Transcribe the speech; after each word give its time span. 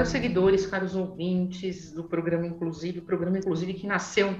Caros 0.00 0.12
seguidores, 0.12 0.66
caros 0.66 0.96
ouvintes 0.96 1.92
do 1.92 2.04
programa 2.04 2.46
Inclusive, 2.46 3.02
programa 3.02 3.36
Inclusive 3.36 3.74
que 3.74 3.86
nasceu 3.86 4.34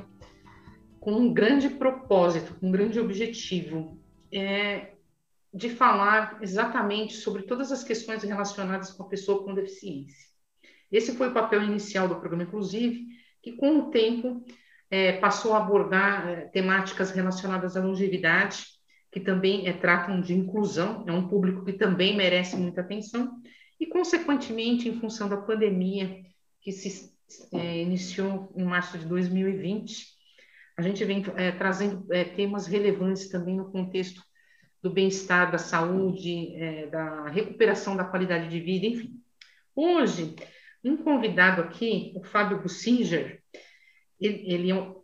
com 0.98 1.12
um 1.12 1.34
grande 1.34 1.68
propósito, 1.68 2.54
com 2.54 2.68
um 2.68 2.72
grande 2.72 2.98
objetivo, 2.98 4.00
é, 4.32 4.94
de 5.52 5.68
falar 5.68 6.38
exatamente 6.40 7.12
sobre 7.12 7.42
todas 7.42 7.70
as 7.70 7.84
questões 7.84 8.22
relacionadas 8.22 8.90
com 8.92 9.02
a 9.02 9.08
pessoa 9.08 9.44
com 9.44 9.52
deficiência. 9.52 10.30
Esse 10.90 11.14
foi 11.14 11.28
o 11.28 11.34
papel 11.34 11.62
inicial 11.62 12.08
do 12.08 12.16
programa 12.16 12.44
Inclusive, 12.44 13.08
que 13.42 13.52
com 13.52 13.80
o 13.80 13.90
tempo 13.90 14.42
é, 14.90 15.12
passou 15.18 15.52
a 15.52 15.58
abordar 15.58 16.26
é, 16.26 16.36
temáticas 16.46 17.10
relacionadas 17.10 17.76
à 17.76 17.84
longevidade, 17.84 18.64
que 19.12 19.20
também 19.20 19.68
é, 19.68 19.74
tratam 19.74 20.22
de 20.22 20.32
inclusão, 20.32 21.04
é 21.06 21.12
um 21.12 21.28
público 21.28 21.66
que 21.66 21.74
também 21.74 22.16
merece 22.16 22.56
muita 22.56 22.80
atenção, 22.80 23.38
e, 23.80 23.86
consequentemente, 23.86 24.88
em 24.88 25.00
função 25.00 25.26
da 25.26 25.38
pandemia 25.38 26.22
que 26.60 26.70
se 26.70 27.10
é, 27.54 27.78
iniciou 27.80 28.52
em 28.54 28.62
março 28.62 28.98
de 28.98 29.06
2020, 29.06 30.06
a 30.76 30.82
gente 30.82 31.02
vem 31.04 31.24
é, 31.36 31.50
trazendo 31.52 32.06
é, 32.12 32.24
temas 32.24 32.66
relevantes 32.66 33.28
também 33.30 33.56
no 33.56 33.72
contexto 33.72 34.22
do 34.82 34.90
bem-estar, 34.90 35.50
da 35.50 35.58
saúde, 35.58 36.54
é, 36.56 36.86
da 36.88 37.28
recuperação 37.28 37.96
da 37.96 38.04
qualidade 38.04 38.48
de 38.48 38.60
vida, 38.60 38.86
enfim. 38.86 39.18
Hoje, 39.74 40.34
um 40.84 40.96
convidado 40.96 41.62
aqui, 41.62 42.12
o 42.14 42.22
Fábio 42.22 42.62
Bussinger, 42.62 43.42
ele, 44.20 44.52
ele 44.52 44.70
é 44.70 44.74
um 44.74 45.00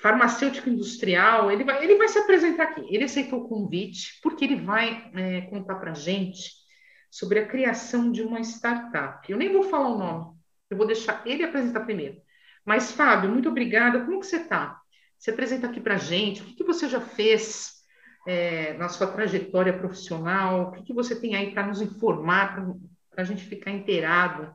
farmacêutico 0.00 0.68
industrial, 0.68 1.50
ele 1.50 1.64
vai, 1.64 1.82
ele 1.82 1.96
vai 1.96 2.08
se 2.08 2.18
apresentar 2.18 2.64
aqui. 2.64 2.82
Ele 2.88 3.04
aceitou 3.04 3.40
o 3.40 3.48
convite 3.48 4.18
porque 4.22 4.44
ele 4.44 4.56
vai 4.56 5.10
é, 5.14 5.42
contar 5.42 5.76
para 5.76 5.92
a 5.92 5.94
gente 5.94 6.63
sobre 7.14 7.38
a 7.38 7.46
criação 7.46 8.10
de 8.10 8.22
uma 8.22 8.40
startup. 8.40 9.30
Eu 9.30 9.38
nem 9.38 9.52
vou 9.52 9.62
falar 9.62 9.88
o 9.88 9.98
nome, 9.98 10.36
eu 10.68 10.76
vou 10.76 10.84
deixar 10.84 11.24
ele 11.24 11.44
apresentar 11.44 11.84
primeiro. 11.84 12.20
Mas, 12.64 12.90
Fábio, 12.90 13.30
muito 13.30 13.48
obrigada. 13.48 14.04
Como 14.04 14.18
que 14.18 14.26
você 14.26 14.38
está? 14.38 14.80
Se 15.16 15.30
apresenta 15.30 15.68
aqui 15.68 15.80
para 15.80 15.94
a 15.94 15.98
gente. 15.98 16.42
O 16.42 16.44
que, 16.44 16.54
que, 16.54 16.64
você 16.64 16.88
já 16.88 17.00
fez 17.00 17.84
é, 18.26 18.72
na 18.78 18.88
sua 18.88 19.06
trajetória 19.06 19.72
profissional? 19.72 20.62
O 20.62 20.72
que, 20.72 20.82
que 20.82 20.92
você 20.92 21.14
tem 21.14 21.36
aí 21.36 21.52
para 21.52 21.68
nos 21.68 21.80
informar, 21.80 22.56
para 23.08 23.22
a 23.22 23.24
gente 23.24 23.44
ficar 23.44 23.70
inteirado? 23.70 24.52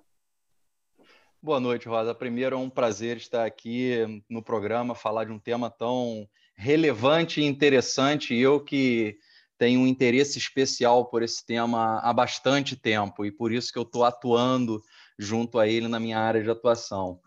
Boa 1.41 1.61
noite, 1.61 1.87
Rosa. 1.87 2.13
Primeiro, 2.13 2.57
é 2.57 2.59
um 2.59 2.69
prazer 2.69 3.15
estar 3.15 3.45
aqui 3.45 4.21
no 4.29 4.43
programa, 4.43 4.93
falar 4.93 5.23
de 5.23 5.31
um 5.31 5.39
tema 5.39 5.69
tão 5.69 6.27
relevante 6.57 7.39
e 7.39 7.45
interessante. 7.45 8.35
Eu 8.35 8.59
que 8.59 9.17
tenho 9.59 9.81
um 9.81 9.87
interesse 9.87 10.39
especial 10.39 11.05
por 11.05 11.21
esse 11.21 11.45
tema 11.45 11.99
há 11.99 12.13
bastante 12.13 12.77
tempo 12.77 13.25
e 13.25 13.31
por 13.31 13.51
isso 13.51 13.71
que 13.73 13.77
eu 13.77 13.83
estou 13.83 14.05
atuando 14.05 14.81
junto 15.19 15.59
a 15.59 15.67
ele 15.67 15.89
na 15.89 15.99
minha 15.99 16.17
área 16.17 16.41
de 16.41 16.49
atuação. 16.49 17.19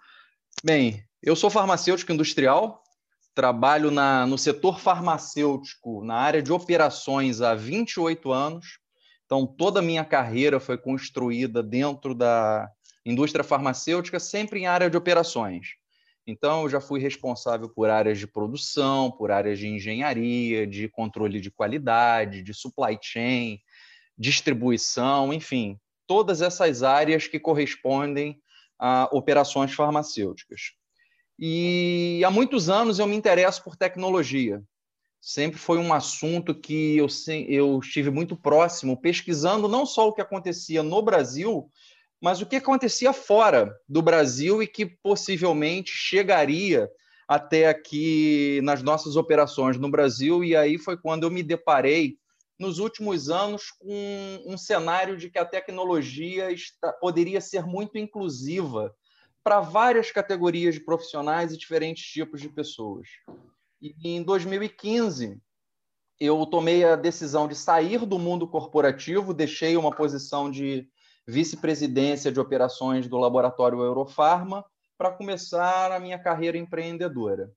Bem, 0.64 1.05
eu 1.22 1.36
sou 1.36 1.50
farmacêutico 1.50 2.11
industrial, 2.11 2.83
trabalho 3.34 3.90
na, 3.90 4.27
no 4.27 4.39
setor 4.39 4.80
farmacêutico, 4.80 6.02
na 6.02 6.14
área 6.14 6.42
de 6.42 6.51
operações 6.51 7.42
há 7.42 7.55
28 7.55 8.33
anos. 8.33 8.78
Então, 9.27 9.46
toda 9.46 9.80
a 9.80 9.83
minha 9.83 10.05
carreira 10.05 10.58
foi 10.58 10.78
construída 10.78 11.62
dentro 11.62 12.14
da 12.14 12.70
indústria 13.05 13.45
farmacêutica, 13.45 14.18
sempre 14.18 14.61
em 14.61 14.67
área 14.67 14.89
de 14.89 14.96
operações. 14.96 15.82
Então, 16.27 16.62
eu 16.62 16.68
já 16.68 16.80
fui 16.80 17.00
responsável 17.00 17.68
por 17.68 17.90
áreas 17.90 18.18
de 18.18 18.27
produção, 18.27 19.10
por 19.10 19.30
áreas 19.33 19.58
de 19.58 19.66
engenharia, 19.66 20.66
de 20.66 20.88
controle 20.88 21.40
de 21.40 21.50
qualidade, 21.50 22.42
de 22.42 22.55
supply 22.55 22.96
chain, 23.00 23.60
distribuição, 24.16 25.33
enfim, 25.33 25.78
todas 26.06 26.40
essas 26.40 26.83
áreas 26.83 27.27
que 27.27 27.40
correspondem 27.40 28.40
a 28.78 29.08
operações 29.12 29.72
farmacêuticas. 29.72 30.72
E 31.38 32.22
há 32.24 32.30
muitos 32.30 32.68
anos 32.68 32.98
eu 32.98 33.06
me 33.06 33.16
interesso 33.16 33.64
por 33.64 33.77
tecnologia. 33.77 34.62
Sempre 35.20 35.58
foi 35.58 35.78
um 35.78 35.92
assunto 35.92 36.54
que 36.54 36.96
eu, 36.96 37.06
eu 37.48 37.78
estive 37.78 38.10
muito 38.10 38.36
próximo, 38.36 39.00
pesquisando 39.00 39.68
não 39.68 39.86
só 39.86 40.08
o 40.08 40.12
que 40.12 40.20
acontecia 40.20 40.83
no 40.83 41.00
Brasil, 41.00 41.70
mas 42.22 42.40
o 42.40 42.46
que 42.46 42.55
acontecia 42.55 43.12
fora 43.12 43.77
do 43.88 44.00
Brasil 44.00 44.62
e 44.62 44.66
que 44.68 44.86
possivelmente 44.86 45.90
chegaria 45.90 46.88
até 47.27 47.68
aqui 47.68 48.60
nas 48.62 48.80
nossas 48.80 49.16
operações 49.16 49.77
no 49.77 49.90
Brasil. 49.90 50.44
E 50.44 50.55
aí 50.55 50.78
foi 50.78 50.96
quando 50.96 51.24
eu 51.24 51.30
me 51.30 51.42
deparei, 51.42 52.16
nos 52.56 52.78
últimos 52.78 53.28
anos, 53.28 53.72
com 53.72 54.40
um 54.46 54.56
cenário 54.56 55.16
de 55.16 55.28
que 55.28 55.38
a 55.38 55.44
tecnologia 55.44 56.52
está, 56.52 56.92
poderia 56.92 57.40
ser 57.40 57.66
muito 57.66 57.98
inclusiva 57.98 58.94
para 59.42 59.60
várias 59.60 60.12
categorias 60.12 60.74
de 60.74 60.80
profissionais 60.80 61.52
e 61.52 61.58
diferentes 61.58 62.04
tipos 62.04 62.40
de 62.40 62.48
pessoas. 62.48 63.08
E 63.80 63.96
em 64.04 64.22
2015, 64.22 65.40
eu 66.20 66.46
tomei 66.46 66.84
a 66.84 66.94
decisão 66.94 67.48
de 67.48 67.56
sair 67.56 68.06
do 68.06 68.16
mundo 68.16 68.46
corporativo, 68.46 69.34
deixei 69.34 69.77
uma 69.77 69.90
posição 69.90 70.48
de 70.48 70.89
vice-presidência 71.27 72.33
de 72.33 72.40
operações 72.40 73.08
do 73.08 73.16
laboratório 73.16 73.80
Eurofarma, 73.80 74.64
para 74.98 75.10
começar 75.10 75.90
a 75.90 75.98
minha 75.98 76.18
carreira 76.18 76.56
empreendedora. 76.58 77.50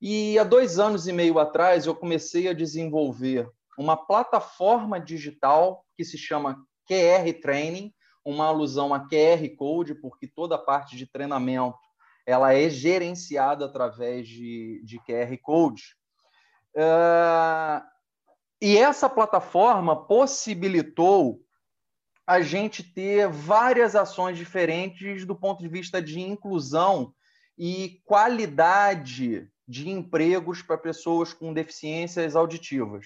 E 0.00 0.38
há 0.38 0.44
dois 0.44 0.78
anos 0.78 1.06
e 1.06 1.12
meio 1.12 1.38
atrás, 1.38 1.86
eu 1.86 1.94
comecei 1.94 2.48
a 2.48 2.54
desenvolver 2.54 3.50
uma 3.78 3.96
plataforma 3.96 4.98
digital 4.98 5.84
que 5.96 6.04
se 6.04 6.16
chama 6.16 6.64
QR 6.88 7.32
Training, 7.40 7.92
uma 8.24 8.46
alusão 8.46 8.94
a 8.94 9.06
QR 9.06 9.48
Code, 9.56 9.94
porque 9.94 10.26
toda 10.26 10.54
a 10.54 10.58
parte 10.58 10.96
de 10.96 11.06
treinamento 11.06 11.78
ela 12.26 12.54
é 12.54 12.68
gerenciada 12.68 13.64
através 13.64 14.28
de, 14.28 14.82
de 14.84 14.98
QR 15.00 15.36
Code. 15.42 15.82
Uh, 16.76 17.84
e 18.60 18.76
essa 18.76 19.08
plataforma 19.08 20.06
possibilitou 20.06 21.40
a 22.30 22.42
gente 22.42 22.84
ter 22.84 23.28
várias 23.28 23.96
ações 23.96 24.38
diferentes 24.38 25.26
do 25.26 25.34
ponto 25.34 25.60
de 25.60 25.68
vista 25.68 26.00
de 26.00 26.20
inclusão 26.20 27.12
e 27.58 28.00
qualidade 28.04 29.50
de 29.66 29.90
empregos 29.90 30.62
para 30.62 30.78
pessoas 30.78 31.32
com 31.32 31.52
deficiências 31.52 32.36
auditivas. 32.36 33.04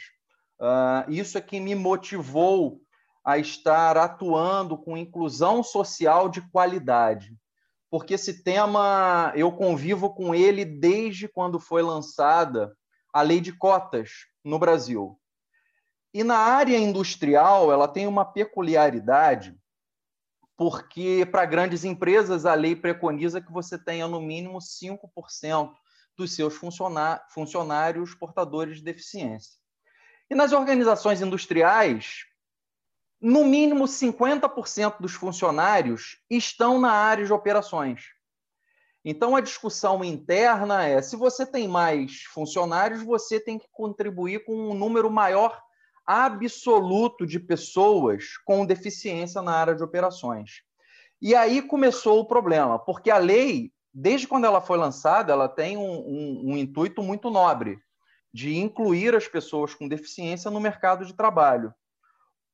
Uh, 0.61 1.11
isso 1.11 1.39
é 1.39 1.41
que 1.41 1.59
me 1.59 1.75
motivou 1.75 2.83
a 3.25 3.39
estar 3.39 3.97
atuando 3.97 4.77
com 4.77 4.95
inclusão 4.95 5.63
social 5.63 6.29
de 6.29 6.43
qualidade, 6.51 7.35
porque 7.91 8.13
esse 8.13 8.45
tema 8.45 9.33
eu 9.35 9.51
convivo 9.53 10.15
com 10.15 10.35
ele 10.35 10.67
desde 10.67 11.29
quando 11.29 11.59
foi 11.59 11.81
lançada 11.81 12.77
a 13.11 13.23
lei 13.23 13.41
de 13.41 13.57
cotas 13.57 14.11
no 14.45 14.59
Brasil. 14.59 15.19
E 16.15 16.23
na 16.23 16.37
área 16.37 16.79
industrial, 16.79 17.73
ela 17.73 17.89
tem 17.89 18.07
uma 18.07 18.25
peculiaridade, 18.25 19.59
porque 20.57 21.27
para 21.29 21.45
grandes 21.45 21.83
empresas 21.85 22.47
a 22.47 22.55
lei 22.55 22.77
preconiza 22.77 23.41
que 23.41 23.51
você 23.51 23.77
tenha 23.77 24.07
no 24.07 24.21
mínimo 24.21 24.59
5% 24.59 25.75
dos 26.17 26.33
seus 26.33 26.55
funcionários 26.55 28.15
portadores 28.15 28.77
de 28.77 28.85
deficiência. 28.85 29.55
E 30.31 30.37
nas 30.37 30.53
organizações 30.53 31.21
industriais, 31.21 32.25
no 33.21 33.45
mínimo 33.45 33.85
50% 33.85 35.01
dos 35.01 35.15
funcionários 35.15 36.21
estão 36.31 36.81
na 36.81 36.93
área 36.93 37.25
de 37.25 37.33
operações. 37.33 38.05
Então 39.05 39.35
a 39.35 39.41
discussão 39.41 40.05
interna 40.05 40.85
é: 40.85 41.03
se 41.03 41.17
você 41.17 41.45
tem 41.45 41.67
mais 41.67 42.23
funcionários, 42.23 43.03
você 43.03 43.41
tem 43.41 43.59
que 43.59 43.67
contribuir 43.73 44.45
com 44.45 44.71
um 44.71 44.75
número 44.75 45.11
maior 45.11 45.64
absoluto 46.07 47.27
de 47.27 47.41
pessoas 47.41 48.37
com 48.45 48.67
deficiência 48.67 49.41
na 49.43 49.53
área 49.53 49.75
de 49.75 49.83
operações. 49.83 50.63
E 51.21 51.35
aí 51.35 51.63
começou 51.63 52.21
o 52.21 52.27
problema, 52.27 52.79
porque 52.79 53.11
a 53.11 53.19
lei, 53.19 53.73
desde 53.93 54.27
quando 54.29 54.45
ela 54.45 54.61
foi 54.61 54.77
lançada, 54.77 55.33
ela 55.33 55.49
tem 55.49 55.77
um, 55.77 55.83
um, 55.83 56.43
um 56.53 56.57
intuito 56.57 57.03
muito 57.03 57.31
nobre 57.31 57.79
de 58.33 58.57
incluir 58.57 59.15
as 59.15 59.29
pessoas 59.29 59.75
com 59.75 59.89
deficiência 59.89 60.51
no 60.51 60.61
mercado 60.61 61.07
de 61.07 61.15
trabalho. 61.15 61.73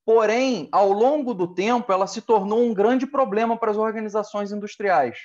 Porém, 0.05 0.69
ao 0.71 0.93
longo 0.93 1.35
do 1.35 1.55
tempo, 1.55 1.93
ela 1.93 2.07
se 2.07 2.21
tornou 2.21 2.63
um 2.63 2.75
grande 2.75 3.07
problema 3.07 3.57
para 3.57 3.71
as 3.71 3.77
organizações 3.77 4.53
industriais. 4.53 5.19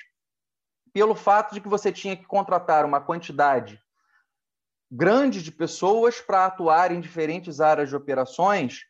pelo 0.92 1.14
fato 1.14 1.52
de 1.52 1.60
que 1.60 1.68
você 1.68 1.92
tinha 1.92 2.16
que 2.16 2.24
contratar 2.24 2.84
uma 2.86 3.00
quantidade 3.00 3.78
grande 4.90 5.42
de 5.42 5.50
pessoas 5.50 6.20
para 6.20 6.46
atuar 6.46 6.92
em 6.92 7.00
diferentes 7.00 7.60
áreas 7.60 7.88
de 7.88 7.96
operações. 7.96 8.80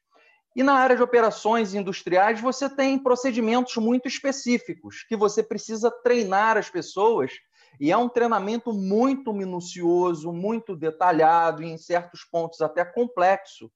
E 0.55 0.63
na 0.63 0.75
área 0.75 0.97
de 0.97 1.03
operações 1.03 1.75
industriais, 1.75 2.41
você 2.41 2.69
tem 2.69 2.99
procedimentos 2.99 3.77
muito 3.77 4.09
específicos 4.09 5.05
que 5.09 5.17
você 5.17 5.43
precisa 5.43 5.91
treinar 5.91 6.57
as 6.57 6.71
pessoas, 6.71 7.33
e 7.79 7.93
é 7.93 7.97
um 7.97 8.09
treinamento 8.09 8.73
muito 8.73 9.33
minucioso, 9.33 10.33
muito 10.33 10.75
detalhado 10.75 11.63
e, 11.63 11.67
em 11.67 11.77
certos 11.77 12.25
pontos, 12.25 12.63
até 12.63 12.85
complexo. 12.85 13.71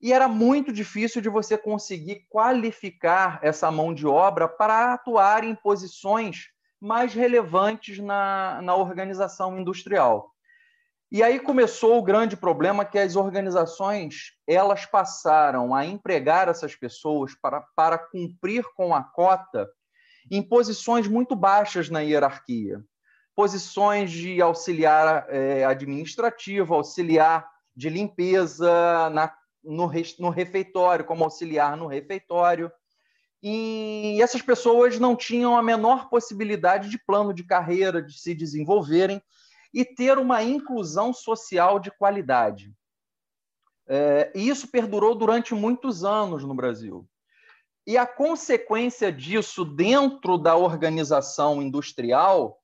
E 0.00 0.12
era 0.12 0.28
muito 0.28 0.72
difícil 0.72 1.20
de 1.20 1.28
você 1.28 1.56
conseguir 1.56 2.26
qualificar 2.28 3.40
essa 3.42 3.70
mão 3.70 3.92
de 3.92 4.06
obra 4.06 4.46
para 4.46 4.94
atuar 4.94 5.42
em 5.42 5.54
posições 5.54 6.48
mais 6.80 7.14
relevantes 7.14 7.98
na, 7.98 8.60
na 8.62 8.76
organização 8.76 9.58
industrial. 9.58 10.35
E 11.10 11.22
aí 11.22 11.38
começou 11.38 11.98
o 11.98 12.02
grande 12.02 12.36
problema 12.36 12.84
que 12.84 12.98
as 12.98 13.14
organizações 13.14 14.32
elas 14.46 14.84
passaram 14.84 15.72
a 15.72 15.86
empregar 15.86 16.48
essas 16.48 16.74
pessoas 16.74 17.32
para, 17.34 17.60
para 17.76 17.96
cumprir 17.96 18.64
com 18.74 18.92
a 18.94 19.02
cota 19.04 19.68
em 20.28 20.42
posições 20.42 21.06
muito 21.06 21.36
baixas 21.36 21.88
na 21.88 22.00
hierarquia. 22.00 22.82
Posições 23.36 24.10
de 24.10 24.40
auxiliar 24.42 25.26
é, 25.28 25.64
administrativo, 25.64 26.74
auxiliar 26.74 27.48
de 27.74 27.88
limpeza 27.88 29.10
na, 29.10 29.32
no, 29.62 29.88
no 30.18 30.28
refeitório, 30.30 31.04
como 31.04 31.22
auxiliar 31.22 31.76
no 31.76 31.86
refeitório. 31.86 32.72
E 33.40 34.18
essas 34.20 34.42
pessoas 34.42 34.98
não 34.98 35.14
tinham 35.14 35.56
a 35.56 35.62
menor 35.62 36.08
possibilidade 36.08 36.88
de 36.88 36.98
plano 36.98 37.32
de 37.32 37.44
carreira, 37.44 38.02
de 38.02 38.18
se 38.18 38.34
desenvolverem 38.34 39.22
e 39.76 39.84
ter 39.84 40.16
uma 40.16 40.42
inclusão 40.42 41.12
social 41.12 41.78
de 41.78 41.90
qualidade. 41.90 42.72
É, 43.86 44.32
e 44.34 44.48
isso 44.48 44.68
perdurou 44.68 45.14
durante 45.14 45.52
muitos 45.54 46.02
anos 46.02 46.42
no 46.42 46.54
Brasil. 46.54 47.06
E 47.86 47.98
a 47.98 48.06
consequência 48.06 49.12
disso 49.12 49.66
dentro 49.66 50.38
da 50.38 50.56
organização 50.56 51.62
industrial 51.62 52.58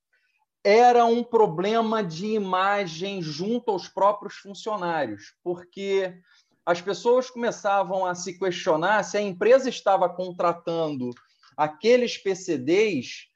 era 0.65 1.05
um 1.05 1.23
problema 1.23 2.03
de 2.03 2.29
imagem 2.29 3.21
junto 3.21 3.71
aos 3.71 3.89
próprios 3.89 4.37
funcionários, 4.37 5.35
porque 5.45 6.19
as 6.65 6.81
pessoas 6.81 7.29
começavam 7.29 8.07
a 8.07 8.15
se 8.15 8.39
questionar 8.39 9.03
se 9.03 9.19
a 9.19 9.21
empresa 9.21 9.69
estava 9.69 10.09
contratando 10.09 11.11
aqueles 11.59 12.17
PCDs 12.17 13.27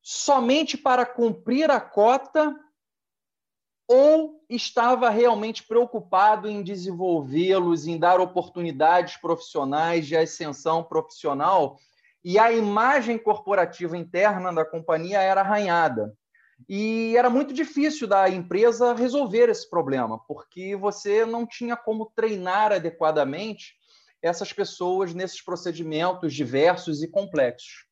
somente 0.00 0.78
para 0.78 1.04
cumprir 1.04 1.70
a 1.70 1.78
cota 1.78 2.56
ou 3.92 4.40
estava 4.48 5.10
realmente 5.10 5.64
preocupado 5.64 6.48
em 6.48 6.62
desenvolvê-los, 6.62 7.88
em 7.88 7.98
dar 7.98 8.20
oportunidades 8.20 9.16
profissionais 9.16 10.06
de 10.06 10.16
ascensão 10.16 10.84
profissional, 10.84 11.76
e 12.22 12.38
a 12.38 12.52
imagem 12.52 13.18
corporativa 13.18 13.98
interna 13.98 14.52
da 14.52 14.64
companhia 14.64 15.20
era 15.20 15.40
arranhada. 15.40 16.16
E 16.68 17.16
era 17.16 17.28
muito 17.28 17.52
difícil 17.52 18.06
da 18.06 18.28
empresa 18.28 18.94
resolver 18.94 19.48
esse 19.48 19.68
problema, 19.68 20.20
porque 20.20 20.76
você 20.76 21.26
não 21.26 21.44
tinha 21.44 21.76
como 21.76 22.12
treinar 22.14 22.70
adequadamente 22.70 23.74
essas 24.22 24.52
pessoas 24.52 25.12
nesses 25.12 25.42
procedimentos 25.42 26.32
diversos 26.32 27.02
e 27.02 27.08
complexos. 27.08 27.86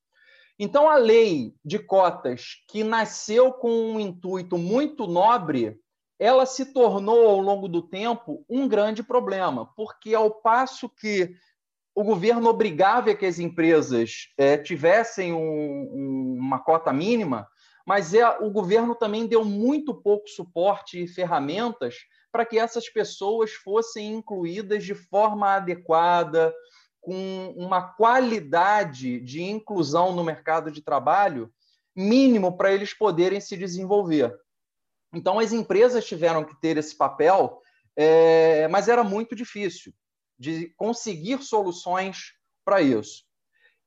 Então, 0.60 0.88
a 0.88 0.94
lei 0.94 1.54
de 1.64 1.80
cotas, 1.80 2.62
que 2.68 2.84
nasceu 2.84 3.52
com 3.52 3.94
um 3.94 3.98
intuito 3.98 4.56
muito 4.56 5.04
nobre, 5.04 5.76
ela 6.18 6.46
se 6.46 6.72
tornou, 6.72 7.28
ao 7.28 7.40
longo 7.40 7.68
do 7.68 7.80
tempo, 7.80 8.44
um 8.48 8.66
grande 8.66 9.02
problema, 9.02 9.66
porque 9.76 10.14
ao 10.14 10.30
passo 10.30 10.88
que 10.88 11.34
o 11.94 12.02
governo 12.02 12.48
obrigava 12.48 13.14
que 13.14 13.26
as 13.26 13.38
empresas 13.38 14.28
é, 14.36 14.56
tivessem 14.56 15.32
um, 15.32 15.38
um, 15.38 16.36
uma 16.38 16.58
cota 16.58 16.92
mínima, 16.92 17.48
mas 17.86 18.14
é, 18.14 18.28
o 18.40 18.50
governo 18.50 18.94
também 18.94 19.26
deu 19.26 19.44
muito 19.44 19.94
pouco 19.94 20.28
suporte 20.28 21.02
e 21.02 21.08
ferramentas 21.08 21.96
para 22.30 22.44
que 22.44 22.58
essas 22.58 22.88
pessoas 22.88 23.52
fossem 23.52 24.12
incluídas 24.12 24.84
de 24.84 24.94
forma 24.94 25.54
adequada, 25.54 26.52
com 27.00 27.54
uma 27.56 27.94
qualidade 27.94 29.20
de 29.20 29.42
inclusão 29.42 30.14
no 30.14 30.22
mercado 30.22 30.70
de 30.70 30.82
trabalho 30.82 31.50
mínimo 31.96 32.56
para 32.56 32.72
eles 32.72 32.92
poderem 32.92 33.40
se 33.40 33.56
desenvolver. 33.56 34.38
Então, 35.12 35.38
as 35.38 35.52
empresas 35.52 36.04
tiveram 36.04 36.44
que 36.44 36.58
ter 36.60 36.76
esse 36.76 36.96
papel, 36.96 37.60
é, 37.96 38.68
mas 38.68 38.88
era 38.88 39.02
muito 39.02 39.34
difícil 39.34 39.92
de 40.38 40.72
conseguir 40.76 41.42
soluções 41.42 42.32
para 42.64 42.80
isso. 42.80 43.24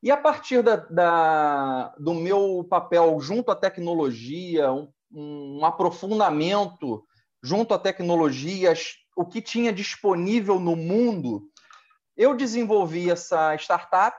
E 0.03 0.09
a 0.09 0.17
partir 0.17 0.63
da, 0.63 0.75
da, 0.77 1.89
do 1.99 2.13
meu 2.13 2.65
papel 2.69 3.19
junto 3.19 3.51
à 3.51 3.55
tecnologia, 3.55 4.71
um, 4.71 4.91
um 5.11 5.63
aprofundamento 5.63 7.05
junto 7.43 7.73
à 7.73 7.79
tecnologia, 7.79 8.73
o 9.15 9.25
que 9.25 9.41
tinha 9.41 9.71
disponível 9.71 10.59
no 10.59 10.75
mundo, 10.75 11.49
eu 12.17 12.35
desenvolvi 12.35 13.09
essa 13.09 13.55
startup 13.55 14.17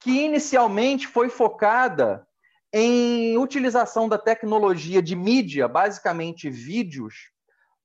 que 0.00 0.24
inicialmente 0.24 1.06
foi 1.06 1.28
focada 1.28 2.26
em 2.72 3.36
utilização 3.36 4.08
da 4.08 4.16
tecnologia 4.16 5.02
de 5.02 5.16
mídia, 5.16 5.66
basicamente 5.66 6.48
vídeos, 6.48 7.30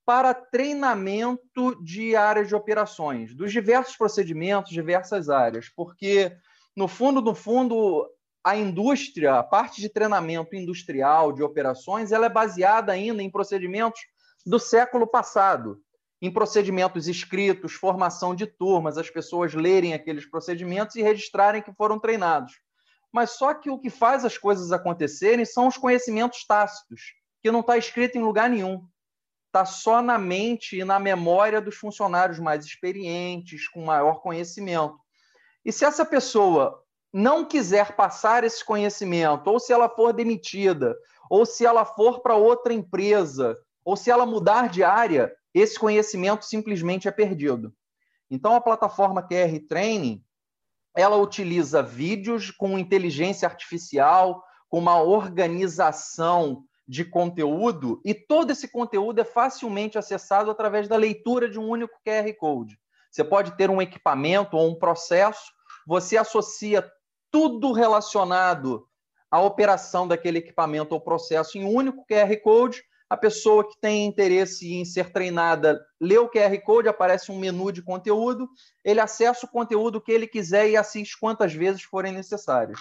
para 0.05 0.33
treinamento 0.33 1.83
de 1.83 2.15
áreas 2.15 2.47
de 2.47 2.55
operações, 2.55 3.33
dos 3.33 3.51
diversos 3.51 3.97
procedimentos, 3.97 4.71
diversas 4.71 5.29
áreas, 5.29 5.67
porque, 5.75 6.31
no 6.75 6.87
fundo, 6.87 7.21
no 7.21 7.33
fundo, 7.33 8.07
a 8.43 8.55
indústria, 8.55 9.39
a 9.39 9.43
parte 9.43 9.81
de 9.81 9.89
treinamento 9.89 10.55
industrial, 10.55 11.33
de 11.33 11.41
operações, 11.41 12.11
ela 12.11 12.27
é 12.27 12.29
baseada 12.29 12.91
ainda 12.91 13.23
em 13.23 13.31
procedimentos 13.31 13.99
do 14.45 14.59
século 14.59 15.07
passado, 15.07 15.81
em 16.21 16.31
procedimentos 16.31 17.07
escritos, 17.07 17.73
formação 17.73 18.35
de 18.35 18.45
turmas, 18.45 18.99
as 18.99 19.09
pessoas 19.09 19.55
lerem 19.55 19.95
aqueles 19.95 20.29
procedimentos 20.29 20.95
e 20.95 21.01
registrarem 21.01 21.63
que 21.63 21.73
foram 21.73 21.99
treinados 21.99 22.53
mas 23.15 23.29
só 23.31 23.53
que 23.53 23.69
o 23.69 23.79
que 23.79 23.89
faz 23.89 24.25
as 24.25 24.37
coisas 24.37 24.73
acontecerem 24.73 25.45
são 25.45 25.67
os 25.67 25.77
conhecimentos 25.77 26.45
tácitos, 26.45 27.13
que 27.41 27.49
não 27.49 27.61
está 27.61 27.77
escrito 27.77 28.17
em 28.17 28.21
lugar 28.21 28.49
nenhum. 28.49 28.85
Está 29.47 29.63
só 29.63 30.01
na 30.01 30.17
mente 30.17 30.77
e 30.77 30.83
na 30.83 30.99
memória 30.99 31.61
dos 31.61 31.77
funcionários 31.77 32.39
mais 32.39 32.65
experientes, 32.65 33.69
com 33.69 33.85
maior 33.85 34.15
conhecimento. 34.15 34.99
E 35.63 35.71
se 35.71 35.85
essa 35.85 36.03
pessoa 36.03 36.83
não 37.13 37.45
quiser 37.45 37.95
passar 37.95 38.43
esse 38.43 38.65
conhecimento, 38.65 39.49
ou 39.49 39.61
se 39.61 39.71
ela 39.71 39.87
for 39.87 40.11
demitida, 40.11 40.93
ou 41.29 41.45
se 41.45 41.65
ela 41.65 41.85
for 41.85 42.19
para 42.19 42.35
outra 42.35 42.73
empresa, 42.73 43.57
ou 43.85 43.95
se 43.95 44.11
ela 44.11 44.25
mudar 44.25 44.67
de 44.67 44.83
área, 44.83 45.33
esse 45.53 45.79
conhecimento 45.79 46.43
simplesmente 46.43 47.07
é 47.07 47.11
perdido. 47.11 47.73
Então, 48.29 48.53
a 48.53 48.59
plataforma 48.59 49.25
QR 49.25 49.57
Training 49.69 50.21
ela 50.95 51.17
utiliza 51.17 51.83
vídeos 51.83 52.49
com 52.49 52.79
inteligência 52.79 53.47
artificial, 53.47 54.43
com 54.69 54.79
uma 54.79 55.01
organização 55.01 56.63
de 56.87 57.03
conteúdo, 57.03 57.99
e 58.05 58.13
todo 58.13 58.51
esse 58.51 58.67
conteúdo 58.67 59.19
é 59.19 59.25
facilmente 59.25 59.97
acessado 59.97 60.51
através 60.51 60.87
da 60.87 60.95
leitura 60.95 61.49
de 61.49 61.59
um 61.59 61.67
único 61.67 61.99
QR 62.05 62.31
Code. 62.37 62.79
Você 63.11 63.23
pode 63.23 63.57
ter 63.57 63.69
um 63.69 63.81
equipamento 63.81 64.55
ou 64.55 64.69
um 64.69 64.75
processo, 64.75 65.51
você 65.85 66.15
associa 66.17 66.87
tudo 67.31 67.71
relacionado 67.71 68.87
à 69.31 69.41
operação 69.41 70.07
daquele 70.07 70.37
equipamento 70.37 70.93
ou 70.93 71.01
processo 71.01 71.57
em 71.57 71.65
um 71.65 71.73
único 71.73 72.05
QR 72.05 72.35
Code 72.43 72.83
a 73.15 73.17
pessoa 73.17 73.67
que 73.67 73.79
tem 73.79 74.05
interesse 74.05 74.73
em 74.73 74.83
ser 74.83 75.09
treinada 75.09 75.83
lê 75.99 76.17
o 76.17 76.29
QR 76.29 76.61
Code, 76.61 76.89
aparece 76.89 77.31
um 77.31 77.39
menu 77.39 77.71
de 77.71 77.81
conteúdo, 77.81 78.49
ele 78.83 78.99
acessa 78.99 79.45
o 79.45 79.49
conteúdo 79.49 80.01
que 80.01 80.11
ele 80.11 80.27
quiser 80.27 80.69
e 80.69 80.75
assiste 80.75 81.17
quantas 81.17 81.53
vezes 81.53 81.81
forem 81.81 82.11
necessárias. 82.11 82.77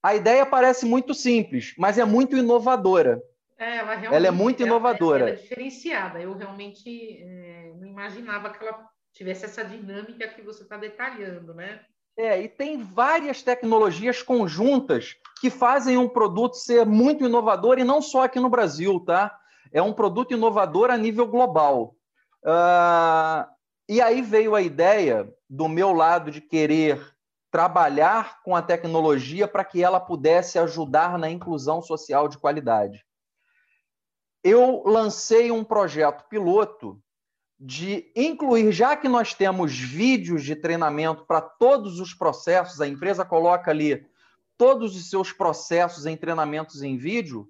A 0.00 0.14
ideia 0.14 0.46
parece 0.46 0.86
muito 0.86 1.12
simples, 1.12 1.74
mas 1.76 1.98
é 1.98 2.04
muito 2.04 2.36
inovadora. 2.36 3.20
É, 3.58 3.78
ela, 3.78 3.94
ela, 4.04 4.26
é 4.26 4.30
muito 4.30 4.62
inovadora. 4.62 5.28
Ela 5.28 5.30
é 5.30 5.42
diferenciada. 5.42 6.20
Eu 6.20 6.36
realmente 6.36 7.18
é, 7.20 7.72
não 7.76 7.88
imaginava 7.88 8.50
que 8.50 8.64
ela 8.64 8.88
tivesse 9.12 9.46
essa 9.46 9.64
dinâmica 9.64 10.28
que 10.28 10.42
você 10.42 10.62
está 10.62 10.76
detalhando, 10.76 11.54
né? 11.54 11.80
É, 12.16 12.40
e 12.40 12.48
tem 12.48 12.82
várias 12.82 13.42
tecnologias 13.42 14.22
conjuntas 14.22 15.16
que 15.40 15.50
fazem 15.50 15.98
um 15.98 16.08
produto 16.08 16.54
ser 16.54 16.86
muito 16.86 17.24
inovador, 17.24 17.78
e 17.78 17.84
não 17.84 18.00
só 18.00 18.22
aqui 18.22 18.38
no 18.38 18.48
Brasil, 18.48 19.00
tá? 19.00 19.36
É 19.72 19.82
um 19.82 19.92
produto 19.92 20.32
inovador 20.32 20.90
a 20.90 20.96
nível 20.96 21.26
global. 21.26 21.96
Uh, 22.44 23.50
e 23.88 24.00
aí 24.00 24.22
veio 24.22 24.54
a 24.54 24.62
ideia 24.62 25.28
do 25.50 25.68
meu 25.68 25.92
lado 25.92 26.30
de 26.30 26.40
querer 26.40 27.14
trabalhar 27.50 28.42
com 28.42 28.54
a 28.54 28.62
tecnologia 28.62 29.46
para 29.46 29.64
que 29.64 29.82
ela 29.82 30.00
pudesse 30.00 30.58
ajudar 30.58 31.18
na 31.18 31.30
inclusão 31.30 31.82
social 31.82 32.28
de 32.28 32.38
qualidade. 32.38 33.04
Eu 34.42 34.82
lancei 34.84 35.50
um 35.50 35.64
projeto 35.64 36.24
piloto 36.28 37.00
de 37.58 38.10
incluir, 38.16 38.72
já 38.72 38.96
que 38.96 39.08
nós 39.08 39.32
temos 39.32 39.76
vídeos 39.76 40.44
de 40.44 40.56
treinamento 40.56 41.24
para 41.24 41.40
todos 41.40 42.00
os 42.00 42.12
processos, 42.12 42.80
a 42.80 42.88
empresa 42.88 43.24
coloca 43.24 43.70
ali 43.70 44.06
todos 44.56 44.96
os 44.96 45.08
seus 45.08 45.32
processos 45.32 46.06
em 46.06 46.16
treinamentos 46.16 46.82
em 46.82 46.96
vídeo, 46.96 47.48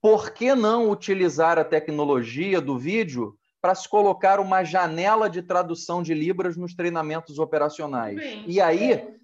por 0.00 0.30
que 0.30 0.54
não 0.54 0.90
utilizar 0.90 1.58
a 1.58 1.64
tecnologia 1.64 2.60
do 2.60 2.78
vídeo 2.78 3.36
para 3.60 3.74
se 3.74 3.88
colocar 3.88 4.38
uma 4.38 4.62
janela 4.62 5.28
de 5.28 5.42
tradução 5.42 6.02
de 6.02 6.14
Libras 6.14 6.56
nos 6.56 6.74
treinamentos 6.74 7.38
operacionais? 7.38 8.16
Bem, 8.16 8.44
e 8.46 8.60
aí, 8.60 8.92
é. 8.92 9.14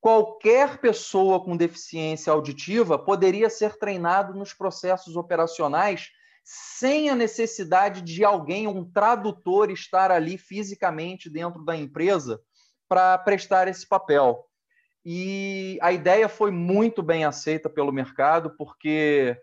qualquer 0.00 0.78
pessoa 0.78 1.42
com 1.42 1.56
deficiência 1.56 2.32
auditiva 2.32 2.98
poderia 2.98 3.50
ser 3.50 3.76
treinado 3.78 4.32
nos 4.32 4.54
processos 4.54 5.16
operacionais 5.16 6.10
sem 6.48 7.10
a 7.10 7.16
necessidade 7.16 8.00
de 8.00 8.24
alguém, 8.24 8.68
um 8.68 8.88
tradutor, 8.88 9.68
estar 9.68 10.12
ali 10.12 10.38
fisicamente 10.38 11.28
dentro 11.28 11.64
da 11.64 11.76
empresa 11.76 12.40
para 12.88 13.18
prestar 13.18 13.66
esse 13.66 13.84
papel. 13.84 14.46
E 15.04 15.76
a 15.82 15.90
ideia 15.90 16.28
foi 16.28 16.52
muito 16.52 17.02
bem 17.02 17.24
aceita 17.24 17.68
pelo 17.68 17.90
mercado, 17.90 18.54
porque 18.56 19.36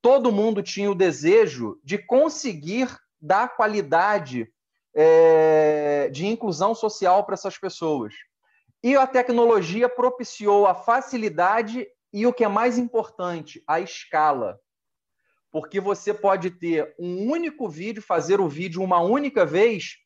todo 0.00 0.32
mundo 0.32 0.62
tinha 0.62 0.90
o 0.90 0.94
desejo 0.94 1.78
de 1.84 1.98
conseguir 1.98 2.88
dar 3.20 3.54
qualidade 3.54 4.50
é, 4.94 6.08
de 6.10 6.24
inclusão 6.24 6.74
social 6.74 7.22
para 7.24 7.34
essas 7.34 7.58
pessoas. 7.58 8.14
E 8.82 8.96
a 8.96 9.06
tecnologia 9.06 9.90
propiciou 9.90 10.66
a 10.66 10.74
facilidade 10.74 11.86
e 12.14 12.26
o 12.26 12.32
que 12.32 12.44
é 12.44 12.48
mais 12.48 12.78
importante, 12.78 13.62
a 13.66 13.78
escala 13.78 14.58
porque 15.56 15.80
você 15.80 16.12
pode 16.12 16.50
ter 16.50 16.94
um 16.98 17.30
único 17.30 17.66
vídeo, 17.66 18.02
fazer 18.02 18.42
o 18.42 18.46
vídeo 18.46 18.82
uma 18.82 19.00
única 19.00 19.46
vez, 19.46 19.96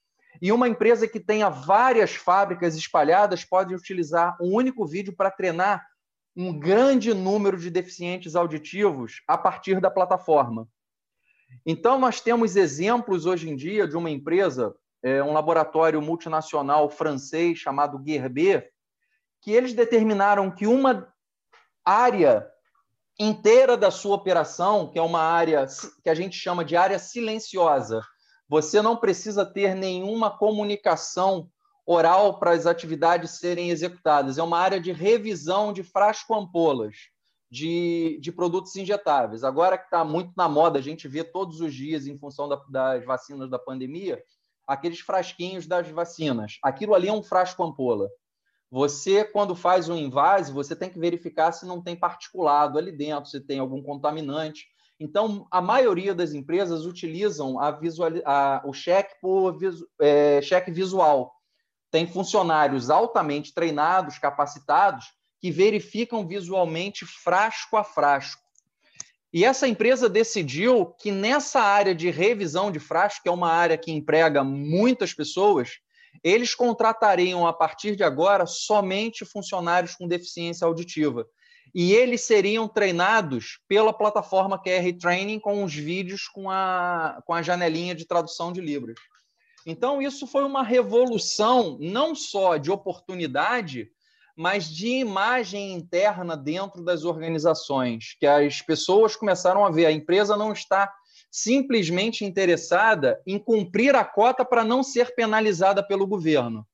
e 0.40 0.52
uma 0.52 0.69
empresa 0.69 1.09
que 1.09 1.19
tenha 1.19 1.49
várias 1.49 2.14
fábricas 2.14 2.76
espalhadas 2.76 3.45
pode 3.45 3.75
utilizar 3.75 4.37
um 4.40 4.54
único 4.54 4.87
vídeo 4.87 5.12
para 5.12 5.28
treinar 5.28 5.85
um 6.37 6.57
grande 6.57 7.12
número 7.12 7.59
de 7.59 7.69
deficientes 7.69 8.37
auditivos 8.37 9.23
a 9.26 9.37
partir 9.37 9.80
da 9.80 9.90
plataforma. 9.90 10.69
Então, 11.66 11.99
nós 11.99 12.21
temos 12.21 12.54
exemplos 12.54 13.26
hoje 13.26 13.50
em 13.50 13.57
dia 13.57 13.88
de 13.88 13.97
uma 13.97 14.09
empresa, 14.09 14.73
é, 15.02 15.21
um 15.21 15.33
laboratório 15.33 16.00
multinacional 16.00 16.88
francês 16.88 17.59
chamado 17.59 18.00
Gerber, 18.07 18.71
que 19.42 19.50
eles 19.50 19.75
determinaram 19.75 20.49
que 20.49 20.69
uma 20.69 21.12
área 21.85 22.49
inteira 23.20 23.76
da 23.76 23.90
sua 23.90 24.16
operação, 24.16 24.90
que 24.90 24.98
é 24.98 25.02
uma 25.02 25.20
área 25.20 25.66
que 26.02 26.08
a 26.08 26.14
gente 26.14 26.34
chama 26.34 26.64
de 26.64 26.74
área 26.74 26.98
silenciosa. 26.98 28.00
Você 28.48 28.80
não 28.80 28.96
precisa 28.96 29.44
ter 29.44 29.74
nenhuma 29.74 30.30
comunicação 30.30 31.50
oral 31.84 32.38
para 32.38 32.52
as 32.52 32.64
atividades 32.64 33.32
serem 33.32 33.68
executadas. 33.68 34.38
É 34.38 34.42
uma 34.42 34.58
área 34.58 34.80
de 34.80 34.90
revisão 34.90 35.70
de 35.70 35.82
frasco-ampolas 35.82 36.96
de, 37.50 38.18
de 38.22 38.32
produtos 38.32 38.74
injetáveis. 38.76 39.44
Agora 39.44 39.76
que 39.76 39.84
está 39.84 40.02
muito 40.02 40.32
na 40.34 40.48
moda, 40.48 40.78
a 40.78 40.82
gente 40.82 41.06
vê 41.06 41.22
todos 41.22 41.60
os 41.60 41.74
dias, 41.74 42.06
em 42.06 42.18
função 42.18 42.48
da, 42.48 42.56
das 42.70 43.04
vacinas 43.04 43.50
da 43.50 43.58
pandemia, 43.58 44.22
aqueles 44.66 45.00
frasquinhos 45.00 45.66
das 45.66 45.88
vacinas. 45.90 46.58
Aquilo 46.62 46.94
ali 46.94 47.08
é 47.08 47.12
um 47.12 47.22
frasco-ampola. 47.22 48.08
Você, 48.70 49.24
quando 49.24 49.56
faz 49.56 49.88
um 49.88 49.96
invase, 49.96 50.52
você 50.52 50.76
tem 50.76 50.88
que 50.88 50.98
verificar 50.98 51.50
se 51.50 51.66
não 51.66 51.82
tem 51.82 51.96
particulado 51.96 52.78
ali 52.78 52.92
dentro, 52.92 53.28
se 53.28 53.40
tem 53.40 53.58
algum 53.58 53.82
contaminante. 53.82 54.68
Então, 54.98 55.46
a 55.50 55.60
maioria 55.60 56.14
das 56.14 56.34
empresas 56.34 56.86
utilizam 56.86 57.58
a 57.58 57.72
visual, 57.72 58.10
a, 58.24 58.62
o 58.64 58.72
cheque 58.72 59.14
por 59.20 59.58
é, 60.00 60.40
cheque 60.42 60.70
visual. 60.70 61.34
Tem 61.90 62.06
funcionários 62.06 62.90
altamente 62.90 63.52
treinados, 63.52 64.18
capacitados, 64.18 65.06
que 65.40 65.50
verificam 65.50 66.26
visualmente 66.28 67.04
frasco 67.04 67.76
a 67.76 67.82
frasco. 67.82 68.42
E 69.32 69.44
essa 69.44 69.66
empresa 69.66 70.08
decidiu 70.08 70.86
que 70.86 71.10
nessa 71.10 71.60
área 71.60 71.94
de 71.94 72.10
revisão 72.10 72.70
de 72.70 72.78
frasco, 72.78 73.22
que 73.22 73.28
é 73.28 73.32
uma 73.32 73.50
área 73.50 73.78
que 73.78 73.90
emprega 73.90 74.44
muitas 74.44 75.14
pessoas, 75.14 75.78
eles 76.22 76.54
contratariam 76.54 77.46
a 77.46 77.52
partir 77.52 77.96
de 77.96 78.04
agora 78.04 78.46
somente 78.46 79.24
funcionários 79.24 79.94
com 79.94 80.08
deficiência 80.08 80.66
auditiva. 80.66 81.26
E 81.74 81.92
eles 81.92 82.22
seriam 82.22 82.66
treinados 82.66 83.60
pela 83.68 83.92
plataforma 83.92 84.60
QR 84.60 84.92
Training 84.98 85.38
com 85.38 85.62
os 85.62 85.74
vídeos 85.74 86.26
com 86.28 86.50
a, 86.50 87.22
com 87.24 87.32
a 87.32 87.42
janelinha 87.42 87.94
de 87.94 88.06
tradução 88.06 88.52
de 88.52 88.60
Libras. 88.60 88.98
Então, 89.66 90.00
isso 90.00 90.26
foi 90.26 90.42
uma 90.42 90.62
revolução 90.62 91.76
não 91.80 92.14
só 92.14 92.56
de 92.56 92.70
oportunidade, 92.70 93.90
mas 94.36 94.64
de 94.64 94.88
imagem 94.88 95.74
interna 95.74 96.36
dentro 96.36 96.82
das 96.82 97.04
organizações, 97.04 98.16
que 98.18 98.26
as 98.26 98.62
pessoas 98.62 99.14
começaram 99.14 99.64
a 99.64 99.70
ver 99.70 99.86
a 99.86 99.92
empresa 99.92 100.36
não 100.36 100.52
está 100.52 100.92
simplesmente 101.30 102.25
interessada 102.25 103.20
em 103.26 103.38
cumprir 103.38 103.94
a 103.94 104.04
cota 104.04 104.44
para 104.44 104.64
não 104.64 104.82
ser 104.82 105.14
penalizada 105.14 105.82
pelo 105.82 106.06
governo. 106.06 106.66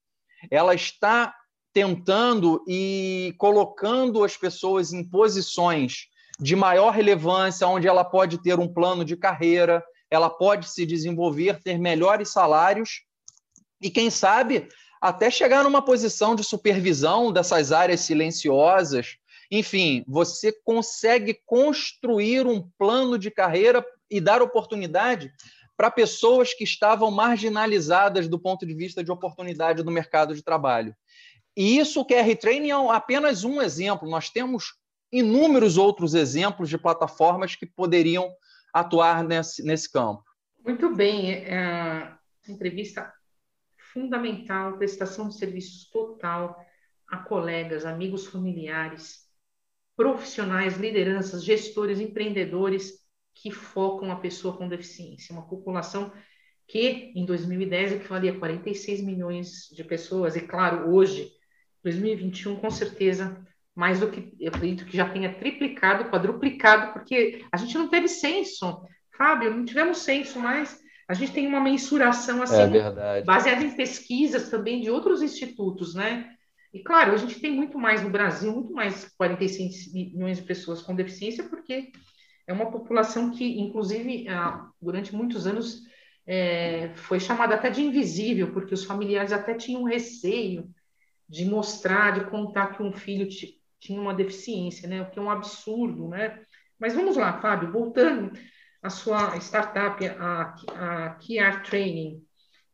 Ela 0.50 0.74
está 0.74 1.34
tentando 1.72 2.64
e 2.66 3.34
colocando 3.36 4.24
as 4.24 4.36
pessoas 4.36 4.92
em 4.92 5.04
posições 5.04 6.06
de 6.40 6.56
maior 6.56 6.90
relevância, 6.90 7.66
onde 7.66 7.86
ela 7.86 8.04
pode 8.04 8.42
ter 8.42 8.58
um 8.58 8.68
plano 8.68 9.04
de 9.04 9.16
carreira, 9.16 9.84
ela 10.10 10.30
pode 10.30 10.70
se 10.70 10.86
desenvolver, 10.86 11.62
ter 11.62 11.78
melhores 11.78 12.30
salários 12.30 13.02
e, 13.80 13.90
quem 13.90 14.10
sabe, 14.10 14.68
até 15.00 15.30
chegar 15.30 15.64
numa 15.64 15.82
posição 15.82 16.34
de 16.34 16.42
supervisão 16.42 17.32
dessas 17.32 17.72
áreas 17.72 18.00
silenciosas. 18.00 19.16
Enfim, 19.50 20.04
você 20.06 20.52
consegue 20.64 21.38
construir 21.44 22.46
um 22.46 22.68
plano 22.78 23.18
de 23.18 23.30
carreira 23.30 23.84
e 24.10 24.20
dar 24.20 24.42
oportunidade 24.42 25.32
para 25.76 25.90
pessoas 25.90 26.54
que 26.54 26.64
estavam 26.64 27.10
marginalizadas 27.10 28.28
do 28.28 28.38
ponto 28.38 28.64
de 28.66 28.74
vista 28.74 29.04
de 29.04 29.10
oportunidade 29.10 29.82
do 29.82 29.90
mercado 29.90 30.34
de 30.34 30.42
trabalho. 30.42 30.96
E 31.56 31.78
isso 31.78 32.00
o 32.00 32.06
QR 32.06 32.34
Training 32.36 32.70
é 32.70 32.94
apenas 32.94 33.44
um 33.44 33.60
exemplo. 33.60 34.08
Nós 34.08 34.30
temos 34.30 34.74
inúmeros 35.12 35.76
outros 35.76 36.14
exemplos 36.14 36.68
de 36.68 36.78
plataformas 36.78 37.54
que 37.54 37.66
poderiam 37.66 38.32
atuar 38.72 39.24
nesse, 39.24 39.62
nesse 39.62 39.90
campo. 39.90 40.22
Muito 40.64 40.94
bem. 40.94 41.32
É, 41.32 42.12
entrevista 42.48 43.12
fundamental, 43.92 44.76
prestação 44.76 45.28
de 45.28 45.36
serviços 45.36 45.88
total 45.90 46.56
a 47.08 47.18
colegas, 47.18 47.86
amigos 47.86 48.26
familiares, 48.26 49.26
profissionais, 49.96 50.76
lideranças, 50.76 51.44
gestores, 51.44 52.00
empreendedores 52.00 53.05
que 53.36 53.50
focam 53.50 54.10
a 54.10 54.16
pessoa 54.16 54.56
com 54.56 54.68
deficiência, 54.68 55.32
uma 55.32 55.46
população 55.46 56.10
que 56.66 57.12
em 57.14 57.24
2010 57.24 57.92
equivalia 57.92 58.32
a 58.32 58.38
46 58.38 59.02
milhões 59.02 59.68
de 59.70 59.84
pessoas, 59.84 60.34
e 60.34 60.40
claro, 60.40 60.90
hoje, 60.90 61.30
2021, 61.84 62.56
com 62.56 62.70
certeza, 62.70 63.46
mais 63.74 64.00
do 64.00 64.10
que, 64.10 64.32
eu 64.40 64.48
acredito 64.48 64.86
que 64.86 64.96
já 64.96 65.08
tenha 65.08 65.32
triplicado, 65.34 66.10
quadruplicado, 66.10 66.92
porque 66.92 67.44
a 67.52 67.56
gente 67.56 67.76
não 67.76 67.88
teve 67.88 68.08
censo, 68.08 68.82
Fábio, 69.16 69.54
não 69.54 69.64
tivemos 69.64 69.98
censo, 69.98 70.40
mas 70.40 70.80
a 71.06 71.14
gente 71.14 71.32
tem 71.32 71.46
uma 71.46 71.60
mensuração 71.60 72.42
assim, 72.42 72.76
é 72.76 73.22
baseada 73.22 73.62
em 73.62 73.76
pesquisas 73.76 74.48
também 74.48 74.80
de 74.80 74.90
outros 74.90 75.22
institutos, 75.22 75.94
né? 75.94 76.34
E 76.72 76.82
claro, 76.82 77.12
a 77.12 77.16
gente 77.16 77.38
tem 77.38 77.52
muito 77.52 77.78
mais 77.78 78.02
no 78.02 78.10
Brasil, 78.10 78.52
muito 78.52 78.72
mais 78.72 79.08
46 79.16 79.92
milhões 79.92 80.38
de 80.38 80.44
pessoas 80.44 80.82
com 80.82 80.94
deficiência, 80.94 81.44
porque 81.44 81.92
é 82.46 82.52
uma 82.52 82.70
população 82.70 83.30
que, 83.30 83.58
inclusive, 83.60 84.26
durante 84.80 85.14
muitos 85.14 85.46
anos 85.46 85.82
é, 86.26 86.92
foi 86.94 87.18
chamada 87.18 87.54
até 87.54 87.70
de 87.70 87.82
invisível, 87.82 88.52
porque 88.52 88.74
os 88.74 88.84
familiares 88.84 89.32
até 89.32 89.54
tinham 89.54 89.84
receio 89.84 90.68
de 91.28 91.44
mostrar, 91.44 92.18
de 92.18 92.30
contar 92.30 92.76
que 92.76 92.82
um 92.82 92.92
filho 92.92 93.28
tinha 93.80 94.00
uma 94.00 94.14
deficiência, 94.14 94.88
né? 94.88 95.02
O 95.02 95.10
que 95.10 95.18
é 95.18 95.22
um 95.22 95.30
absurdo, 95.30 96.08
né? 96.08 96.40
Mas 96.78 96.94
vamos 96.94 97.16
lá, 97.16 97.40
Fábio, 97.40 97.72
voltando 97.72 98.32
à 98.82 98.90
sua 98.90 99.36
startup, 99.38 100.04
a, 100.06 100.54
a 100.68 101.18
QR 101.18 101.62
Training. 101.62 102.22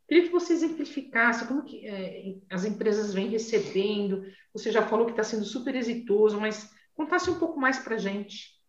Queria 0.07 0.25
que 0.25 0.33
você 0.33 0.53
exemplificasse 0.53 1.47
como 1.47 1.65
que 1.65 1.87
é, 1.87 2.35
as 2.51 2.65
empresas 2.65 3.15
vêm 3.15 3.29
recebendo. 3.29 4.23
Você 4.53 4.71
já 4.71 4.83
falou 4.83 5.07
que 5.07 5.13
está 5.13 5.25
sendo 5.25 5.45
super 5.45 5.75
exitoso, 5.75 6.39
mas 6.39 6.71
contasse 6.95 7.31
um 7.31 7.39
pouco 7.39 7.59
mais 7.59 7.79
para 7.79 7.95
a 7.95 7.99
gente. 7.99 8.62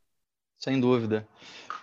Sem 0.64 0.80
dúvida. 0.80 1.28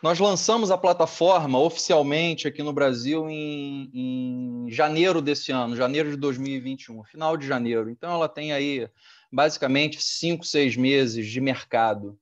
Nós 0.03 0.19
lançamos 0.19 0.71
a 0.71 0.79
plataforma 0.79 1.59
oficialmente 1.59 2.49
aqui 2.49 2.63
no 2.63 2.73
Brasil 2.73 3.29
em, 3.29 3.91
em, 3.93 4.71
janeiro 4.71 5.21
desse 5.21 5.53
ano, 5.53 5.77
janeiro 5.77 6.11
de 6.11 6.17
2021, 6.17 7.05
final 7.05 7.37
de 7.37 7.47
janeiro. 7.47 7.91
Então, 7.91 8.11
ela 8.11 8.27
tem 8.27 8.55
aí 8.55 8.89
basicamente 9.31 10.03
cinco, 10.03 10.47
seis 10.47 10.77
meses 10.77 11.27
de 11.27 11.43
mercado. 11.43 12.19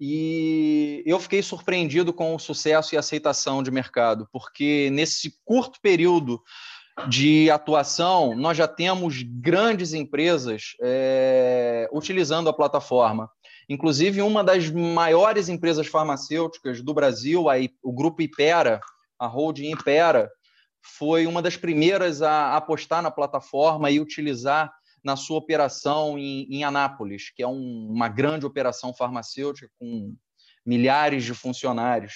E 0.00 1.02
eu 1.04 1.20
fiquei 1.20 1.42
surpreendido 1.42 2.14
com 2.14 2.34
o 2.34 2.38
sucesso 2.38 2.94
e 2.94 2.98
aceitação 2.98 3.62
de 3.62 3.70
mercado, 3.70 4.26
porque 4.32 4.88
nesse 4.90 5.38
curto 5.44 5.78
período 5.82 6.42
de 7.10 7.50
atuação, 7.50 8.34
nós 8.34 8.56
já 8.56 8.66
temos 8.66 9.22
grandes 9.22 9.92
empresas 9.92 10.76
é, 10.80 11.90
utilizando 11.92 12.48
a 12.48 12.54
plataforma. 12.54 13.30
Inclusive, 13.70 14.20
uma 14.20 14.42
das 14.42 14.68
maiores 14.68 15.48
empresas 15.48 15.86
farmacêuticas 15.86 16.82
do 16.82 16.92
Brasil, 16.92 17.48
a, 17.48 17.54
o 17.80 17.92
Grupo 17.92 18.20
Ipera, 18.20 18.80
a 19.16 19.28
holding 19.28 19.70
Ipera, 19.70 20.28
foi 20.82 21.24
uma 21.24 21.40
das 21.40 21.56
primeiras 21.56 22.20
a 22.20 22.56
apostar 22.56 23.00
na 23.00 23.12
plataforma 23.12 23.88
e 23.88 24.00
utilizar 24.00 24.72
na 25.04 25.14
sua 25.14 25.38
operação 25.38 26.18
em, 26.18 26.48
em 26.50 26.64
Anápolis, 26.64 27.30
que 27.30 27.44
é 27.44 27.46
um, 27.46 27.86
uma 27.88 28.08
grande 28.08 28.44
operação 28.44 28.92
farmacêutica 28.92 29.70
com 29.78 30.16
milhares 30.66 31.22
de 31.22 31.32
funcionários. 31.32 32.14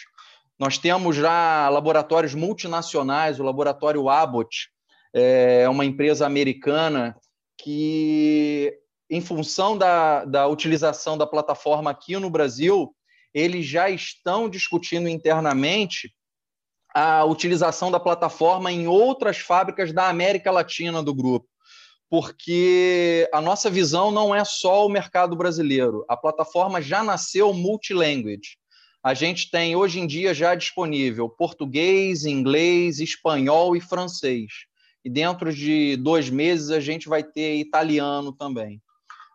Nós 0.58 0.76
temos 0.76 1.14
já 1.14 1.68
laboratórios 1.68 2.34
multinacionais, 2.34 3.38
o 3.38 3.44
laboratório 3.44 4.08
Abbott, 4.08 4.70
é 5.12 5.68
uma 5.68 5.84
empresa 5.84 6.26
americana 6.26 7.16
que 7.56 8.76
em 9.14 9.20
função 9.20 9.78
da, 9.78 10.24
da 10.24 10.48
utilização 10.48 11.16
da 11.16 11.24
plataforma 11.24 11.88
aqui 11.88 12.18
no 12.18 12.28
Brasil, 12.28 12.92
eles 13.32 13.64
já 13.64 13.88
estão 13.88 14.48
discutindo 14.48 15.08
internamente 15.08 16.12
a 16.92 17.24
utilização 17.24 17.92
da 17.92 18.00
plataforma 18.00 18.72
em 18.72 18.88
outras 18.88 19.38
fábricas 19.38 19.92
da 19.92 20.08
América 20.08 20.50
Latina 20.50 21.00
do 21.00 21.14
grupo, 21.14 21.46
porque 22.10 23.28
a 23.32 23.40
nossa 23.40 23.70
visão 23.70 24.10
não 24.10 24.34
é 24.34 24.44
só 24.44 24.84
o 24.84 24.90
mercado 24.90 25.36
brasileiro. 25.36 26.04
A 26.08 26.16
plataforma 26.16 26.82
já 26.82 27.04
nasceu 27.04 27.54
multilanguage. 27.54 28.58
A 29.00 29.14
gente 29.14 29.48
tem 29.48 29.76
hoje 29.76 30.00
em 30.00 30.08
dia 30.08 30.34
já 30.34 30.56
disponível 30.56 31.28
português, 31.28 32.24
inglês, 32.24 32.98
espanhol 32.98 33.76
e 33.76 33.80
francês. 33.80 34.50
E 35.04 35.08
dentro 35.08 35.54
de 35.54 35.96
dois 35.98 36.28
meses 36.28 36.72
a 36.72 36.80
gente 36.80 37.08
vai 37.08 37.22
ter 37.22 37.58
italiano 37.58 38.32
também. 38.32 38.82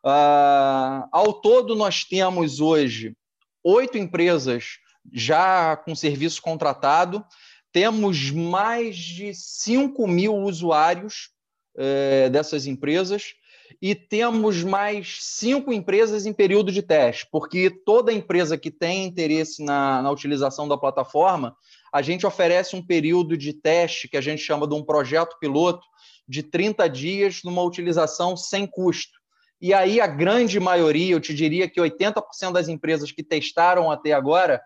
Uh, 0.06 1.08
ao 1.12 1.34
todo, 1.34 1.76
nós 1.76 2.04
temos 2.04 2.60
hoje 2.60 3.16
oito 3.64 3.98
empresas 3.98 4.78
já 5.12 5.76
com 5.76 5.96
serviço 5.96 6.42
contratado, 6.42 7.26
temos 7.72 8.32
mais 8.32 8.96
de 8.96 9.34
5 9.34 10.08
mil 10.08 10.36
usuários 10.36 11.30
eh, 11.78 12.30
dessas 12.30 12.66
empresas 12.66 13.36
e 13.82 13.94
temos 13.94 14.64
mais 14.64 15.20
cinco 15.22 15.72
empresas 15.72 16.26
em 16.26 16.34
período 16.34 16.72
de 16.72 16.82
teste, 16.82 17.28
porque 17.32 17.70
toda 17.70 18.12
empresa 18.12 18.58
que 18.58 18.72
tem 18.72 19.06
interesse 19.06 19.64
na, 19.64 20.02
na 20.02 20.12
utilização 20.12 20.68
da 20.68 20.78
plataforma, 20.78 21.56
a 21.94 22.02
gente 22.02 22.26
oferece 22.26 22.76
um 22.76 22.86
período 22.86 23.38
de 23.38 23.54
teste 23.54 24.08
que 24.08 24.18
a 24.18 24.22
gente 24.22 24.42
chama 24.42 24.68
de 24.68 24.74
um 24.74 24.84
projeto 24.84 25.38
piloto 25.40 25.86
de 26.28 26.44
30 26.44 26.90
dias 26.90 27.42
numa 27.44 27.64
utilização 27.64 28.36
sem 28.36 28.68
custo. 28.68 29.19
E 29.62 29.74
aí 29.74 30.00
a 30.00 30.08
grande 30.08 30.60
maioria, 30.60 31.14
eu 31.14 31.20
te 31.20 31.34
diria 31.34 31.70
que 31.70 31.82
80% 31.82 32.52
das 32.54 32.68
empresas 32.68 33.12
que 33.12 33.24
testaram 33.24 33.92
até 33.92 34.14
agora, 34.14 34.62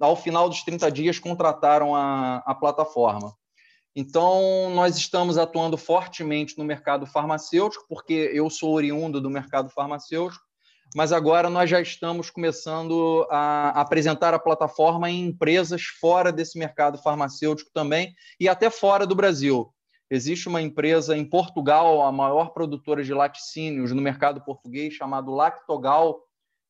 ao 0.00 0.16
final 0.16 0.48
dos 0.48 0.62
30 0.62 0.90
dias, 0.90 1.18
contrataram 1.18 1.94
a, 1.94 2.38
a 2.46 2.54
plataforma. 2.54 3.34
Então, 3.94 4.70
nós 4.74 4.96
estamos 4.96 5.36
atuando 5.36 5.76
fortemente 5.76 6.56
no 6.56 6.64
mercado 6.64 7.04
farmacêutico, 7.04 7.84
porque 7.88 8.30
eu 8.32 8.48
sou 8.48 8.72
oriundo 8.72 9.20
do 9.20 9.28
mercado 9.28 9.68
farmacêutico, 9.70 10.44
mas 10.94 11.12
agora 11.12 11.50
nós 11.50 11.68
já 11.68 11.80
estamos 11.80 12.30
começando 12.30 13.26
a 13.30 13.70
apresentar 13.80 14.32
a 14.32 14.38
plataforma 14.38 15.10
em 15.10 15.26
empresas 15.26 15.82
fora 16.00 16.32
desse 16.32 16.58
mercado 16.58 16.96
farmacêutico 16.98 17.70
também 17.74 18.14
e 18.40 18.48
até 18.48 18.70
fora 18.70 19.06
do 19.06 19.14
Brasil. 19.14 19.68
Existe 20.10 20.48
uma 20.48 20.62
empresa 20.62 21.16
em 21.16 21.24
Portugal, 21.24 22.02
a 22.02 22.10
maior 22.10 22.50
produtora 22.50 23.04
de 23.04 23.12
laticínios 23.12 23.92
no 23.92 24.00
mercado 24.00 24.40
português, 24.40 24.94
chamado 24.94 25.34
Lactogal, 25.34 26.22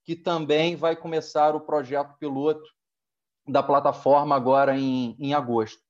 que 0.05 0.17
também 0.17 0.75
vai 0.75 0.97
começar 0.97 1.55
o 1.55 1.61
projeto 1.61 2.17
piloto 2.19 2.65
da 3.47 3.63
plataforma 3.63 4.35
agora 4.35 4.77
em, 4.77 5.17
em 5.21 5.35
agosto. 5.35 5.81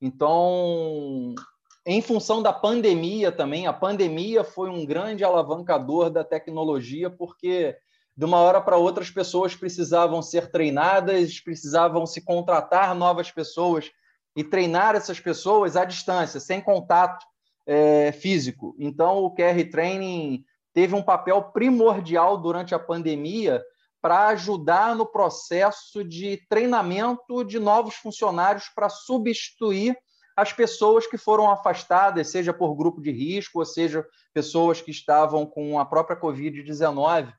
Então, 0.00 1.34
em 1.86 2.02
função 2.02 2.42
da 2.42 2.52
pandemia 2.52 3.32
também, 3.32 3.66
a 3.66 3.72
pandemia 3.72 4.44
foi 4.44 4.68
um 4.68 4.84
grande 4.84 5.24
alavancador 5.24 6.10
da 6.10 6.22
tecnologia, 6.22 7.08
porque 7.08 7.76
de 8.14 8.24
uma 8.24 8.38
hora 8.38 8.60
para 8.60 8.76
outra 8.76 9.02
as 9.02 9.10
pessoas 9.10 9.54
precisavam 9.54 10.20
ser 10.20 10.50
treinadas, 10.50 11.40
precisavam 11.40 12.04
se 12.04 12.20
contratar 12.20 12.94
novas 12.94 13.30
pessoas 13.30 13.90
e 14.38 14.44
treinar 14.44 14.94
essas 14.94 15.18
pessoas 15.18 15.74
à 15.74 15.84
distância, 15.84 16.38
sem 16.38 16.60
contato 16.60 17.26
é, 17.66 18.12
físico. 18.12 18.72
Então, 18.78 19.24
o 19.24 19.34
QR 19.34 19.68
Training 19.68 20.44
teve 20.72 20.94
um 20.94 21.02
papel 21.02 21.42
primordial 21.42 22.38
durante 22.38 22.72
a 22.72 22.78
pandemia 22.78 23.60
para 24.00 24.28
ajudar 24.28 24.94
no 24.94 25.04
processo 25.04 26.04
de 26.04 26.40
treinamento 26.48 27.42
de 27.42 27.58
novos 27.58 27.96
funcionários 27.96 28.68
para 28.72 28.88
substituir 28.88 29.98
as 30.36 30.52
pessoas 30.52 31.04
que 31.04 31.18
foram 31.18 31.50
afastadas, 31.50 32.30
seja 32.30 32.52
por 32.54 32.76
grupo 32.76 33.02
de 33.02 33.10
risco, 33.10 33.58
ou 33.58 33.64
seja, 33.64 34.06
pessoas 34.32 34.80
que 34.80 34.92
estavam 34.92 35.44
com 35.46 35.80
a 35.80 35.84
própria 35.84 36.16
Covid-19. 36.16 37.32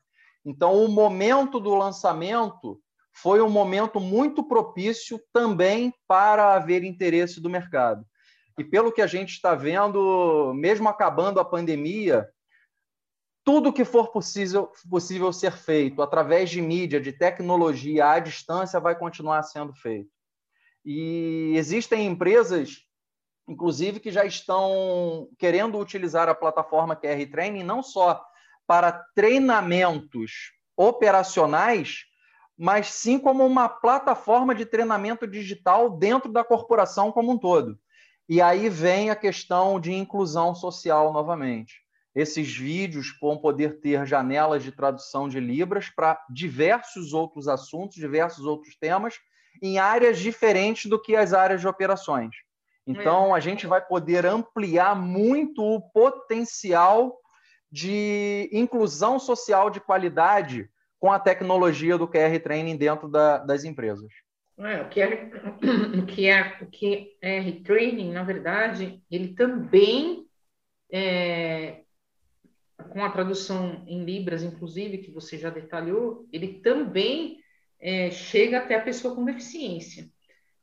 Então, 0.44 0.84
o 0.84 0.86
momento 0.86 1.58
do 1.58 1.74
lançamento 1.74 2.78
foi 3.12 3.40
um 3.40 3.50
momento 3.50 4.00
muito 4.00 4.42
propício 4.42 5.20
também 5.32 5.92
para 6.06 6.54
haver 6.54 6.84
interesse 6.84 7.40
do 7.40 7.50
mercado. 7.50 8.04
E 8.58 8.64
pelo 8.64 8.92
que 8.92 9.02
a 9.02 9.06
gente 9.06 9.30
está 9.32 9.54
vendo, 9.54 10.52
mesmo 10.54 10.88
acabando 10.88 11.40
a 11.40 11.44
pandemia, 11.44 12.28
tudo 13.44 13.72
que 13.72 13.84
for 13.84 14.12
possível, 14.12 14.70
possível 14.88 15.32
ser 15.32 15.52
feito 15.52 16.02
através 16.02 16.50
de 16.50 16.60
mídia, 16.60 17.00
de 17.00 17.12
tecnologia 17.12 18.10
à 18.10 18.18
distância, 18.18 18.78
vai 18.78 18.94
continuar 18.94 19.42
sendo 19.42 19.72
feito. 19.74 20.10
E 20.84 21.52
existem 21.56 22.06
empresas, 22.06 22.84
inclusive, 23.48 24.00
que 24.00 24.10
já 24.10 24.24
estão 24.24 25.28
querendo 25.38 25.78
utilizar 25.78 26.28
a 26.28 26.34
plataforma 26.34 26.96
QR 26.96 27.26
Training 27.30 27.64
não 27.64 27.82
só 27.82 28.22
para 28.66 28.92
treinamentos 29.14 30.52
operacionais, 30.76 32.04
mas 32.60 32.88
sim 32.88 33.18
como 33.18 33.46
uma 33.46 33.70
plataforma 33.70 34.54
de 34.54 34.66
treinamento 34.66 35.26
digital 35.26 35.88
dentro 35.88 36.30
da 36.30 36.44
corporação 36.44 37.10
como 37.10 37.32
um 37.32 37.38
todo. 37.38 37.78
E 38.28 38.42
aí 38.42 38.68
vem 38.68 39.08
a 39.08 39.16
questão 39.16 39.80
de 39.80 39.94
inclusão 39.94 40.54
social 40.54 41.10
novamente. 41.10 41.76
Esses 42.14 42.54
vídeos 42.54 43.16
vão 43.18 43.38
poder 43.38 43.80
ter 43.80 44.06
janelas 44.06 44.62
de 44.62 44.72
tradução 44.72 45.26
de 45.26 45.40
Libras 45.40 45.88
para 45.88 46.22
diversos 46.28 47.14
outros 47.14 47.48
assuntos, 47.48 47.96
diversos 47.96 48.44
outros 48.44 48.76
temas, 48.76 49.14
em 49.62 49.78
áreas 49.78 50.18
diferentes 50.18 50.84
do 50.84 51.00
que 51.00 51.16
as 51.16 51.32
áreas 51.32 51.62
de 51.62 51.66
operações. 51.66 52.36
Então, 52.86 53.34
a 53.34 53.40
gente 53.40 53.66
vai 53.66 53.80
poder 53.80 54.26
ampliar 54.26 54.94
muito 54.94 55.62
o 55.62 55.80
potencial 55.80 57.16
de 57.72 58.50
inclusão 58.52 59.18
social 59.18 59.70
de 59.70 59.80
qualidade 59.80 60.68
com 61.00 61.10
a 61.10 61.18
tecnologia 61.18 61.96
do 61.96 62.06
QR 62.06 62.38
Training 62.40 62.76
dentro 62.76 63.08
da, 63.08 63.38
das 63.38 63.64
empresas. 63.64 64.12
É, 64.58 64.82
o, 64.82 64.90
QR, 64.90 65.30
o, 65.98 66.06
QR, 66.06 66.62
o 66.62 66.66
QR 66.70 67.62
Training, 67.64 68.12
na 68.12 68.22
verdade, 68.22 69.02
ele 69.10 69.28
também, 69.34 70.26
é, 70.92 71.80
com 72.90 73.02
a 73.02 73.10
tradução 73.10 73.82
em 73.86 74.04
Libras, 74.04 74.42
inclusive, 74.42 74.98
que 74.98 75.10
você 75.10 75.38
já 75.38 75.48
detalhou, 75.48 76.28
ele 76.30 76.60
também 76.60 77.38
é, 77.80 78.10
chega 78.10 78.58
até 78.58 78.74
a 78.74 78.82
pessoa 78.82 79.14
com 79.14 79.24
deficiência. 79.24 80.06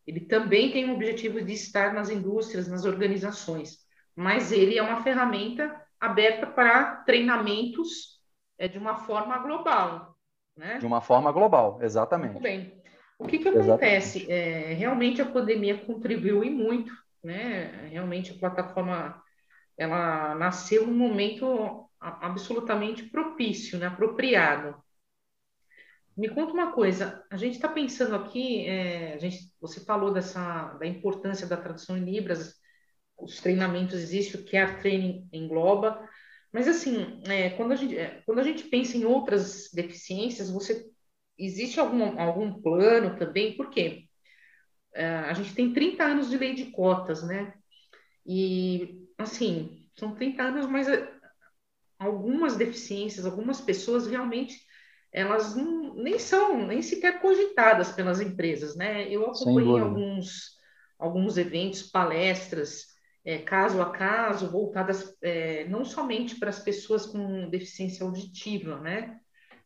Ele 0.06 0.19
também 0.19 0.71
tem 0.71 0.89
o 0.89 0.93
objetivo 0.93 1.41
de 1.41 1.54
estar 1.54 1.91
nas 1.91 2.12
indústrias, 2.12 2.67
nas 2.67 2.86
organizações, 2.86 3.80
mas 4.15 4.52
ele 4.52 4.78
é 4.78 4.82
uma 4.84 5.02
ferramenta 5.02 5.76
aberta 6.00 6.45
para 6.45 6.97
treinamentos 6.97 8.21
é, 8.60 8.67
de 8.67 8.78
uma 8.78 9.00
forma 9.00 9.39
global. 9.39 10.16
Né? 10.58 10.80
De 10.80 10.86
uma 10.86 11.02
forma 11.02 11.32
global, 11.32 11.80
exatamente. 11.82 12.32
Muito 12.32 12.43
bem. 12.43 12.74
O 13.20 13.28
que, 13.28 13.38
que 13.38 13.48
acontece? 13.48 14.30
É, 14.32 14.74
realmente 14.74 15.22
a 15.22 15.26
pandemia 15.26 15.78
contribuiu 15.78 16.43
e 16.43 16.50
muito, 16.50 16.91
né? 17.24 17.88
Realmente 17.89 18.32
a 18.32 18.38
plataforma 18.38 19.22
ela 19.78 20.36
nasceu 20.36 20.88
num 20.88 20.98
momento 20.98 21.88
absolutamente 22.00 23.04
propício, 23.04 23.78
né? 23.78 23.88
apropriado. 23.88 24.76
Me 26.15 26.30
conta 26.30 26.52
uma 26.52 26.72
coisa, 26.72 27.24
a 27.30 27.38
gente 27.38 27.56
está 27.56 27.67
pensando 27.67 28.15
aqui, 28.15 28.65
é, 28.65 29.13
a 29.13 29.17
gente, 29.20 29.54
você 29.62 29.86
falou 29.86 30.12
dessa, 30.12 30.74
da 30.80 30.86
importância 30.88 31.46
da 31.46 31.58
tradução 31.58 31.96
em 31.96 32.04
Libras, 32.04 32.56
os 33.20 33.39
treinamentos 33.39 33.96
existem, 33.96 34.41
o 34.41 34.46
Care 34.46 34.80
Training 34.80 35.30
engloba, 35.32 36.07
mas 36.58 36.67
assim, 36.67 37.22
é, 37.28 37.52
quando, 37.52 37.72
a 37.72 37.76
gente, 37.76 37.96
é, 37.96 38.24
quando 38.26 38.39
a 38.39 38.43
gente 38.43 38.63
pensa 38.63 38.98
em 38.98 39.06
outras 39.06 39.70
deficiências, 39.72 40.50
você 40.50 40.89
existe 41.38 41.80
algum, 41.80 42.20
algum 42.20 42.52
plano 42.60 43.15
também? 43.15 43.56
Por 43.56 43.70
quê? 43.70 44.06
É, 44.91 45.06
a 45.06 45.34
gente 45.34 45.54
tem 45.54 45.72
30 45.72 46.04
anos 46.04 46.32
de 46.32 46.36
lei 46.36 46.56
de 46.56 46.72
cotas, 46.72 47.22
né? 47.22 47.54
E, 48.26 49.08
assim, 49.20 49.88
são 49.96 50.15
30 50.15 50.41
anos, 50.41 50.65
mas 50.65 50.88
é, 50.88 51.08
algumas 52.00 52.56
deficiências, 52.56 53.28
algumas 53.28 53.62
pessoas 53.62 54.08
realmente 54.08 54.60
elas 55.13 55.56
não, 55.56 55.93
nem 55.93 56.17
são, 56.17 56.65
nem 56.65 56.82
sequer 56.82 57.22
cogitadas 57.22 57.91
pelas 57.91 58.20
empresas, 58.20 58.76
né? 58.76 59.08
Eu 59.08 59.30
acompanhei 59.30 59.80
alguns, 59.80 60.58
alguns 60.98 61.38
eventos, 61.38 61.84
palestras, 61.84 62.96
é, 63.28 63.40
caso 63.40 63.82
a 63.82 63.90
caso, 63.90 64.50
voltadas 64.50 65.13
é, 65.22 65.68
não 65.68 65.84
somente 65.84 66.40
para 66.40 66.50
as 66.50 66.60
pessoas 66.60 67.06
com 67.06 67.50
deficiência 67.50 68.06
auditiva, 68.06 68.80
né? 68.80 69.20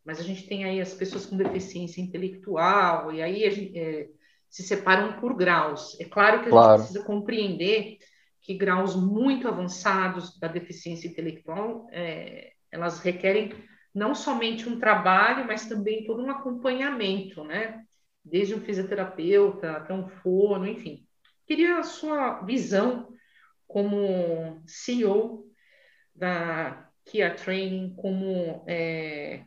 Mas 0.03 0.19
a 0.19 0.23
gente 0.23 0.47
tem 0.47 0.65
aí 0.65 0.81
as 0.81 0.95
pessoas 0.95 1.27
com 1.27 1.37
deficiência 1.37 2.01
intelectual, 2.01 3.13
e 3.13 3.21
aí 3.21 3.45
a 3.45 3.51
gente, 3.51 3.77
é, 3.77 4.09
se 4.49 4.63
separam 4.63 5.19
por 5.19 5.35
graus. 5.35 5.95
É 5.99 6.05
claro 6.05 6.39
que 6.41 6.47
a 6.47 6.49
claro. 6.49 6.69
gente 6.69 6.87
precisa 6.87 7.05
compreender 7.05 7.99
que 8.41 8.55
graus 8.55 8.95
muito 8.95 9.47
avançados 9.47 10.39
da 10.39 10.47
deficiência 10.47 11.07
intelectual, 11.07 11.85
é, 11.91 12.53
elas 12.71 12.99
requerem 12.99 13.53
não 13.93 14.15
somente 14.15 14.67
um 14.67 14.79
trabalho, 14.79 15.45
mas 15.45 15.67
também 15.69 16.03
todo 16.03 16.23
um 16.23 16.31
acompanhamento, 16.31 17.43
né? 17.43 17.83
Desde 18.25 18.55
um 18.55 18.61
fisioterapeuta 18.61 19.73
até 19.73 19.93
um 19.93 20.07
fono, 20.07 20.65
enfim. 20.65 21.05
Queria 21.45 21.77
a 21.77 21.83
sua 21.83 22.41
visão 22.41 23.10
como 23.71 24.61
CEO 24.67 25.49
da 26.13 26.91
Kia 27.05 27.33
Training, 27.33 27.95
como 27.95 28.65
é, 28.67 29.45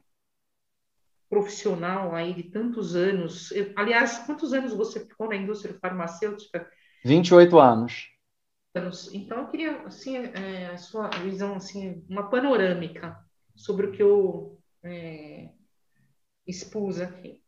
profissional 1.28 2.14
aí 2.14 2.32
de 2.32 2.44
tantos 2.44 2.96
anos. 2.96 3.50
Eu, 3.50 3.72
aliás, 3.76 4.18
quantos 4.20 4.54
anos 4.54 4.72
você 4.72 5.00
ficou 5.00 5.28
na 5.28 5.36
indústria 5.36 5.78
farmacêutica? 5.78 6.66
28 7.04 7.58
anos. 7.58 9.12
Então, 9.12 9.38
eu 9.40 9.48
queria 9.48 9.82
assim, 9.82 10.16
é, 10.16 10.68
a 10.68 10.78
sua 10.78 11.08
visão, 11.08 11.56
assim, 11.56 12.02
uma 12.08 12.30
panorâmica 12.30 13.16
sobre 13.54 13.86
o 13.86 13.92
que 13.92 14.02
eu 14.02 14.58
é, 14.82 15.50
expus 16.46 16.98
aqui. 16.98 17.43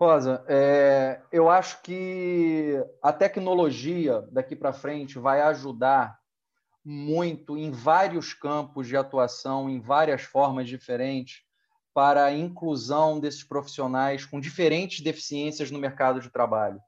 Rosa, 0.00 0.42
é, 0.48 1.20
eu 1.30 1.50
acho 1.50 1.82
que 1.82 2.82
a 3.02 3.12
tecnologia 3.12 4.22
daqui 4.32 4.56
para 4.56 4.72
frente 4.72 5.18
vai 5.18 5.42
ajudar 5.42 6.18
muito 6.82 7.58
em 7.58 7.70
vários 7.70 8.32
campos 8.32 8.88
de 8.88 8.96
atuação, 8.96 9.68
em 9.68 9.78
várias 9.78 10.22
formas 10.22 10.66
diferentes, 10.66 11.42
para 11.92 12.24
a 12.24 12.32
inclusão 12.32 13.20
desses 13.20 13.44
profissionais 13.44 14.24
com 14.24 14.40
diferentes 14.40 15.02
deficiências 15.02 15.70
no 15.70 15.78
mercado 15.78 16.18
de 16.18 16.30
trabalho. 16.30 16.80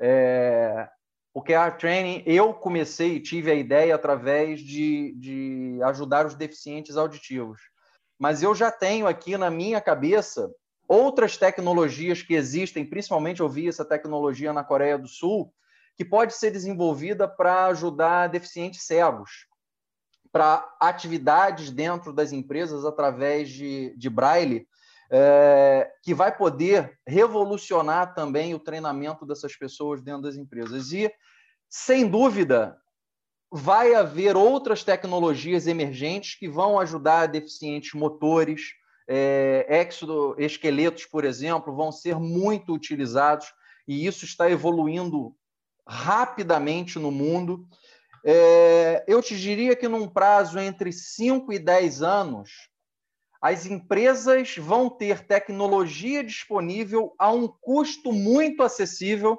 É, 0.00 0.88
o 1.34 1.42
QR 1.42 1.76
Training, 1.76 2.22
eu 2.24 2.54
comecei, 2.54 3.20
tive 3.20 3.50
a 3.50 3.54
ideia 3.54 3.94
através 3.94 4.60
de, 4.60 5.14
de 5.18 5.80
ajudar 5.82 6.24
os 6.24 6.34
deficientes 6.34 6.96
auditivos. 6.96 7.60
Mas 8.18 8.42
eu 8.42 8.54
já 8.54 8.72
tenho 8.72 9.06
aqui 9.06 9.36
na 9.36 9.50
minha 9.50 9.82
cabeça 9.82 10.50
outras 10.88 11.36
tecnologias 11.36 12.22
que 12.22 12.34
existem, 12.34 12.84
principalmente 12.84 13.40
eu 13.40 13.48
vi 13.48 13.68
essa 13.68 13.84
tecnologia 13.84 14.52
na 14.52 14.64
Coreia 14.64 14.98
do 14.98 15.08
Sul, 15.08 15.52
que 15.96 16.04
pode 16.04 16.34
ser 16.34 16.50
desenvolvida 16.50 17.28
para 17.28 17.66
ajudar 17.66 18.28
deficientes 18.28 18.82
cegos, 18.82 19.46
para 20.32 20.68
atividades 20.80 21.70
dentro 21.70 22.12
das 22.12 22.32
empresas 22.32 22.84
através 22.84 23.48
de, 23.48 23.94
de 23.96 24.10
braille, 24.10 24.66
é, 25.10 25.90
que 26.02 26.12
vai 26.12 26.36
poder 26.36 26.98
revolucionar 27.06 28.14
também 28.14 28.52
o 28.54 28.58
treinamento 28.58 29.24
dessas 29.24 29.54
pessoas 29.56 30.02
dentro 30.02 30.22
das 30.22 30.36
empresas. 30.36 30.92
E, 30.92 31.12
sem 31.68 32.08
dúvida, 32.08 32.76
vai 33.52 33.94
haver 33.94 34.36
outras 34.36 34.82
tecnologias 34.82 35.68
emergentes 35.68 36.34
que 36.34 36.48
vão 36.48 36.80
ajudar 36.80 37.26
deficientes 37.26 37.92
motores, 37.92 38.72
é, 39.08 39.88
exoesqueletos, 39.88 41.06
por 41.06 41.24
exemplo, 41.24 41.74
vão 41.74 41.92
ser 41.92 42.18
muito 42.18 42.72
utilizados 42.72 43.52
e 43.86 44.06
isso 44.06 44.24
está 44.24 44.50
evoluindo 44.50 45.34
rapidamente 45.86 46.98
no 46.98 47.10
mundo. 47.10 47.68
É, 48.24 49.04
eu 49.06 49.20
te 49.20 49.38
diria 49.38 49.76
que 49.76 49.86
num 49.86 50.08
prazo 50.08 50.58
entre 50.58 50.92
5 50.92 51.52
e 51.52 51.58
10 51.58 52.02
anos, 52.02 52.50
as 53.40 53.66
empresas 53.66 54.56
vão 54.56 54.88
ter 54.88 55.26
tecnologia 55.26 56.24
disponível 56.24 57.14
a 57.18 57.30
um 57.30 57.46
custo 57.46 58.10
muito 58.10 58.62
acessível. 58.62 59.38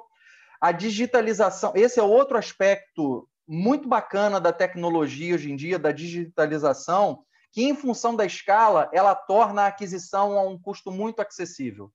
A 0.60 0.70
digitalização, 0.70 1.72
esse 1.74 1.98
é 1.98 2.02
outro 2.02 2.38
aspecto 2.38 3.28
muito 3.48 3.88
bacana 3.88 4.40
da 4.40 4.52
tecnologia 4.52 5.34
hoje 5.34 5.50
em 5.50 5.56
dia, 5.56 5.78
da 5.78 5.90
digitalização, 5.90 7.24
que 7.56 7.64
em 7.64 7.74
função 7.74 8.14
da 8.14 8.26
escala, 8.26 8.90
ela 8.92 9.14
torna 9.14 9.62
a 9.62 9.68
aquisição 9.68 10.38
a 10.38 10.42
um 10.42 10.58
custo 10.58 10.92
muito 10.92 11.20
acessível. 11.22 11.90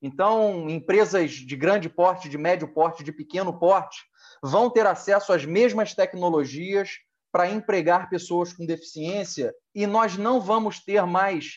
Então, 0.00 0.70
empresas 0.70 1.32
de 1.32 1.56
grande 1.56 1.88
porte, 1.88 2.28
de 2.28 2.38
médio 2.38 2.72
porte, 2.72 3.02
de 3.02 3.10
pequeno 3.10 3.58
porte, 3.58 3.98
vão 4.40 4.70
ter 4.70 4.86
acesso 4.86 5.32
às 5.32 5.44
mesmas 5.44 5.92
tecnologias 5.92 7.00
para 7.32 7.50
empregar 7.50 8.08
pessoas 8.08 8.52
com 8.52 8.64
deficiência 8.64 9.52
e 9.74 9.88
nós 9.88 10.16
não 10.16 10.40
vamos 10.40 10.78
ter 10.78 11.04
mais 11.04 11.54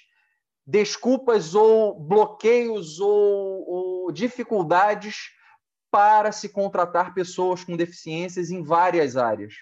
desculpas 0.65 1.53
ou 1.53 1.99
bloqueios 1.99 2.99
ou, 2.99 3.69
ou 3.69 4.11
dificuldades 4.11 5.17
para 5.91 6.31
se 6.31 6.49
contratar 6.49 7.13
pessoas 7.13 7.63
com 7.63 7.77
deficiências 7.77 8.49
em 8.49 8.63
várias 8.63 9.15
áreas. 9.15 9.53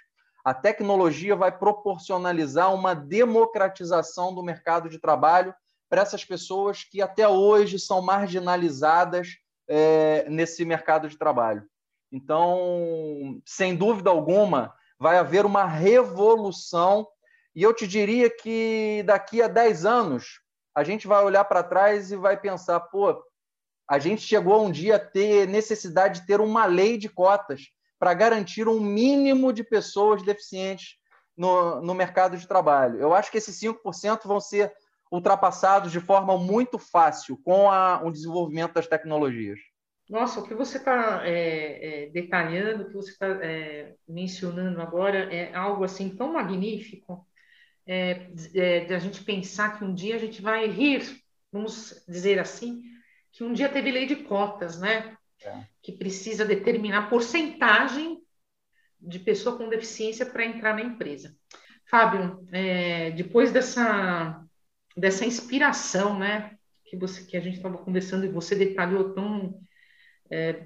A 0.44 0.54
tecnologia 0.54 1.36
vai 1.36 1.58
proporcionalizar 1.58 2.74
uma 2.74 2.94
democratização 2.94 4.36
do 4.36 4.44
mercado 4.44 4.90
de 4.90 5.00
trabalho 5.00 5.56
para 5.90 6.02
essas 6.02 6.26
pessoas 6.26 6.84
que 6.84 7.02
até 7.02 7.28
hoje 7.28 7.80
são 7.80 8.02
marginalizadas 8.02 9.38
é, 9.68 10.28
nesse 10.30 10.66
mercado 10.66 11.08
de 11.08 11.18
trabalho. 11.18 11.64
Então, 12.12 13.42
sem 13.46 13.76
dúvida 13.76 14.10
alguma, 14.10 14.74
vai 15.00 15.18
haver 15.18 15.46
uma 15.46 15.66
revolução. 15.66 17.08
E 17.56 17.64
eu 17.64 17.74
te 17.74 17.88
diria 17.88 18.30
que 18.30 19.02
daqui 19.06 19.42
a 19.42 19.48
10 19.48 19.86
anos, 19.86 20.42
a 20.76 20.84
gente 20.84 21.08
vai 21.08 21.24
olhar 21.24 21.46
para 21.46 21.64
trás 21.64 22.12
e 22.12 22.16
vai 22.16 22.40
pensar: 22.40 22.80
pô, 22.82 23.24
a 23.88 23.98
gente 23.98 24.22
chegou 24.22 24.66
um 24.66 24.72
dia 24.72 24.98
a 24.98 25.00
ter 25.00 25.48
necessidade 25.48 26.22
de 26.22 26.28
ter 26.28 26.42
uma 26.42 26.66
lei 26.66 26.98
de 26.98 27.10
cotas 27.10 27.70
para 28.04 28.14
garantir 28.14 28.68
um 28.68 28.82
mínimo 28.82 29.54
de 29.54 29.64
pessoas 29.64 30.22
deficientes 30.22 30.98
no, 31.38 31.82
no 31.82 31.94
mercado 31.94 32.36
de 32.36 32.46
trabalho. 32.46 33.00
Eu 33.00 33.14
acho 33.14 33.32
que 33.32 33.38
esses 33.38 33.58
5% 33.58 34.28
vão 34.28 34.42
ser 34.42 34.74
ultrapassados 35.10 35.90
de 35.90 36.02
forma 36.02 36.38
muito 36.38 36.78
fácil 36.78 37.40
com 37.46 37.72
a, 37.72 38.04
o 38.04 38.12
desenvolvimento 38.12 38.74
das 38.74 38.88
tecnologias. 38.88 39.58
Nossa, 40.10 40.42
o 40.42 40.44
que 40.44 40.54
você 40.54 40.80
está 40.80 41.22
é, 41.26 42.08
é, 42.08 42.10
detalhando, 42.10 42.84
o 42.84 42.88
que 42.88 42.94
você 42.94 43.12
está 43.12 43.28
é, 43.42 43.96
mencionando 44.06 44.82
agora 44.82 45.34
é 45.34 45.56
algo 45.56 45.86
assim 45.86 46.10
tão 46.10 46.34
magnífico 46.34 47.26
é, 47.88 48.28
é, 48.54 48.80
de 48.82 48.94
a 48.94 49.00
gente 49.00 49.24
pensar 49.24 49.78
que 49.78 49.86
um 49.86 49.94
dia 49.94 50.18
a 50.18 50.20
gente 50.20 50.42
vai 50.42 50.68
rir, 50.68 51.24
vamos 51.50 52.04
dizer 52.06 52.38
assim, 52.38 52.82
que 53.32 53.46
um 53.46 53.54
dia 53.54 53.70
teve 53.70 53.92
lei 53.92 54.06
de 54.06 54.18
cotas, 54.18 54.78
né? 54.78 55.16
Que 55.82 55.92
precisa 55.92 56.46
determinar 56.46 57.10
porcentagem 57.10 58.22
de 59.00 59.20
pessoa 59.20 59.58
com 59.58 59.70
deficiência 59.70 60.26
para 60.26 60.46
entrar 60.46 60.74
na 60.74 60.82
empresa. 60.82 61.36
Fábio, 61.90 62.48
é, 62.52 63.12
depois 63.12 63.52
dessa 63.52 64.44
dessa 64.96 65.26
inspiração, 65.26 66.18
né? 66.18 66.58
Que 66.86 66.96
você 66.96 67.24
que 67.24 67.36
a 67.36 67.40
gente 67.40 67.58
estava 67.58 67.78
conversando 67.78 68.26
e 68.26 68.30
você 68.30 68.56
detalhou 68.56 69.14
tão 69.14 69.60
é, 70.30 70.64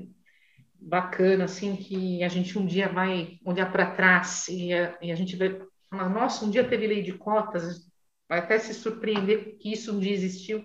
bacana, 0.79 1.45
assim, 1.45 1.75
que 1.75 2.23
a 2.23 2.27
gente 2.27 2.57
um 2.57 2.65
dia 2.65 2.87
vai 2.87 3.39
olhar 3.45 3.71
para 3.71 3.91
trás 3.91 4.47
e 4.47 4.73
a, 4.73 4.97
e 5.01 5.11
a, 5.11 5.15
gente 5.15 5.35
vai 5.35 5.59
falar, 5.89 6.09
nossa, 6.09 6.45
um 6.45 6.49
dia 6.49 6.67
teve 6.67 6.87
lei 6.87 7.01
de 7.01 7.13
cotas, 7.13 7.89
vai 8.27 8.39
até 8.39 8.59
se 8.59 8.73
surpreender 8.73 9.57
que 9.57 9.71
isso 9.71 9.95
um 9.95 9.99
dia 9.99 10.13
existiu. 10.13 10.63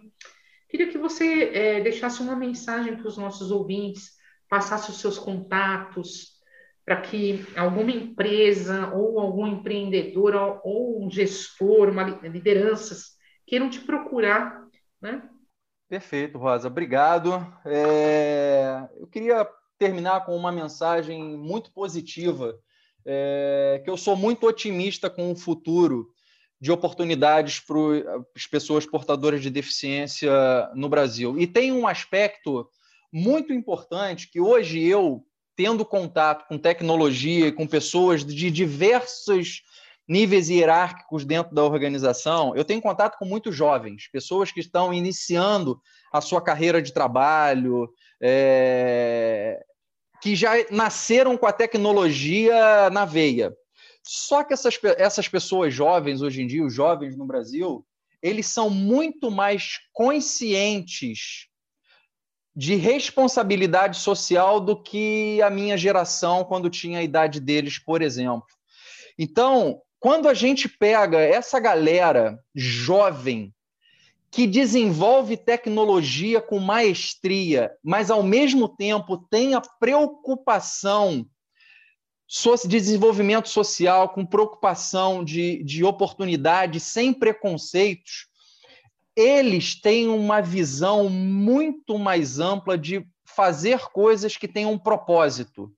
Queria 0.73 0.89
que 0.91 0.97
você 0.97 1.51
é, 1.53 1.81
deixasse 1.83 2.23
uma 2.23 2.35
mensagem 2.35 2.97
para 2.97 3.07
os 3.07 3.19
nossos 3.19 3.51
ouvintes, 3.51 4.13
passasse 4.49 4.91
os 4.91 5.01
seus 5.01 5.19
contatos, 5.19 6.41
para 6.83 6.99
que 6.99 7.45
alguma 7.55 7.91
empresa 7.91 8.91
ou 8.95 9.21
algum 9.21 9.47
empreendedor 9.47 10.35
ou, 10.65 11.05
um 11.05 11.11
gestor, 11.11 11.91
uma 11.91 12.05
lideranças 12.05 13.11
queiram 13.47 13.69
te 13.69 13.81
procurar, 13.81 14.67
né? 14.99 15.23
Perfeito, 15.91 16.39
Rosa. 16.39 16.69
Obrigado. 16.69 17.33
É... 17.67 18.89
Eu 18.97 19.07
queria 19.09 19.47
terminar 19.79 20.25
com 20.25 20.35
uma 20.35 20.51
mensagem 20.51 21.37
muito 21.37 21.71
positiva, 21.71 22.59
é... 23.05 23.83
que 23.85 23.91
eu 23.91 23.99
sou 23.99 24.17
muito 24.17 24.47
otimista 24.47 25.11
com 25.11 25.31
o 25.31 25.37
futuro 25.37 26.12
de 26.63 26.71
oportunidades 26.71 27.59
para 27.59 28.23
as 28.37 28.47
pessoas 28.47 28.87
portadoras 28.87 29.43
de 29.43 29.51
deficiência 29.51 30.31
no 30.77 30.89
Brasil. 30.89 31.37
E 31.37 31.45
tem 31.45 31.73
um 31.73 31.89
aspecto 31.89 32.69
muito 33.13 33.53
importante 33.53 34.31
que 34.31 34.41
hoje 34.41 34.81
eu, 34.81 35.27
tendo 35.57 35.85
contato 35.85 36.47
com 36.47 36.57
tecnologia 36.57 37.49
e 37.49 37.53
com 37.53 37.67
pessoas 37.67 38.25
de 38.25 38.49
diversos 38.49 39.63
níveis 40.07 40.49
hierárquicos 40.49 41.25
dentro 41.25 41.53
da 41.53 41.65
organização, 41.65 42.55
eu 42.55 42.65
tenho 42.65 42.81
contato 42.81 43.19
com 43.19 43.25
muitos 43.25 43.57
jovens, 43.57 44.09
pessoas 44.13 44.53
que 44.53 44.61
estão 44.61 44.95
iniciando 44.95 45.81
a 46.13 46.21
sua 46.21 46.41
carreira 46.41 46.81
de 46.81 46.93
trabalho, 46.93 47.93
é, 48.23 49.61
que 50.23 50.37
já 50.37 50.53
nasceram 50.71 51.37
com 51.37 51.47
a 51.47 51.53
tecnologia 51.53 52.89
na 52.91 53.05
veia. 53.05 53.53
Só 54.03 54.43
que 54.43 54.53
essas, 54.53 54.79
essas 54.99 55.29
pessoas 55.29 55.73
jovens, 55.73 56.23
hoje 56.23 56.43
em 56.43 56.47
dia, 56.47 56.65
os 56.65 56.75
jovens 56.75 57.17
no 57.17 57.27
Brasil, 57.27 57.87
eles 58.21 58.47
são 58.47 58.69
muito 58.69 59.31
mais 59.31 59.81
conscientes 59.93 61.49
de 62.55 62.75
responsabilidade 62.75 63.99
social 63.99 64.61
do 64.61 64.81
que 64.81 65.41
a 65.41 65.49
minha 65.49 65.77
geração 65.77 66.45
quando 66.45 66.69
tinha 66.69 66.99
a 66.99 67.03
idade 67.03 67.41
deles, 67.41 67.79
por 67.79 68.03
exemplo. 68.03 68.47
Então, 69.19 69.81
quando 69.99 70.29
a 70.29 70.35
gente 70.35 70.69
pega 70.69 71.19
essa 71.21 71.59
galera 71.59 72.39
jovem 72.55 73.55
que 74.31 74.47
desenvolve 74.47 75.37
tecnologia 75.37 76.41
com 76.41 76.59
maestria, 76.59 77.71
mas 77.83 78.11
ao 78.11 78.23
mesmo 78.23 78.69
tempo 78.69 79.19
tem 79.31 79.55
a 79.55 79.61
preocupação 79.61 81.27
desenvolvimento 82.67 83.49
social, 83.49 84.09
com 84.09 84.25
preocupação 84.25 85.23
de, 85.23 85.63
de 85.63 85.85
oportunidade, 85.85 86.81
sem 86.81 87.13
preconceitos, 87.13 88.27
eles 89.15 89.79
têm 89.79 90.09
uma 90.09 90.41
visão 90.41 91.11
muito 91.11 91.99
mais 91.99 92.39
ampla 92.39 92.79
de 92.79 93.07
fazer 93.25 93.81
coisas 93.91 94.37
que 94.37 94.49
tenham 94.49 94.73
um 94.73 94.79
propósito. 94.79 95.71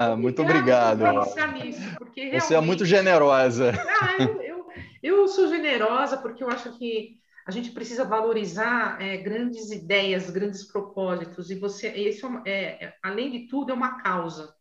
Ah, 0.00 0.16
muito 0.16 0.40
obrigado. 0.40 1.04
Nisso, 1.52 1.94
porque 1.98 2.22
realmente... 2.22 2.42
Você 2.42 2.54
é 2.54 2.60
muito 2.60 2.86
generosa. 2.86 3.72
Ah, 4.00 4.22
eu, 4.22 4.40
eu, 4.40 4.66
eu, 5.02 5.28
sou 5.28 5.46
generosa 5.46 6.16
porque 6.16 6.42
eu 6.42 6.48
acho 6.48 6.72
que 6.78 7.20
a 7.46 7.50
gente 7.50 7.70
precisa 7.70 8.02
valorizar 8.02 8.96
é, 8.98 9.18
grandes 9.18 9.70
ideias, 9.70 10.30
grandes 10.30 10.64
propósitos. 10.64 11.50
E 11.50 11.54
você, 11.54 11.92
isso 11.92 12.26
é, 12.46 12.82
é, 12.82 12.94
além 13.02 13.30
de 13.30 13.40
tudo, 13.46 13.72
é 13.72 13.74
uma 13.74 14.00
causa. 14.02 14.54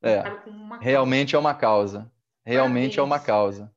É, 0.00 0.22
realmente 0.80 1.36
é 1.36 1.38
uma 1.38 1.54
causa. 1.54 2.10
Realmente 2.42 2.96
Parabéns. 2.96 2.98
é 2.98 3.02
uma 3.02 3.20
causa. 3.20 3.70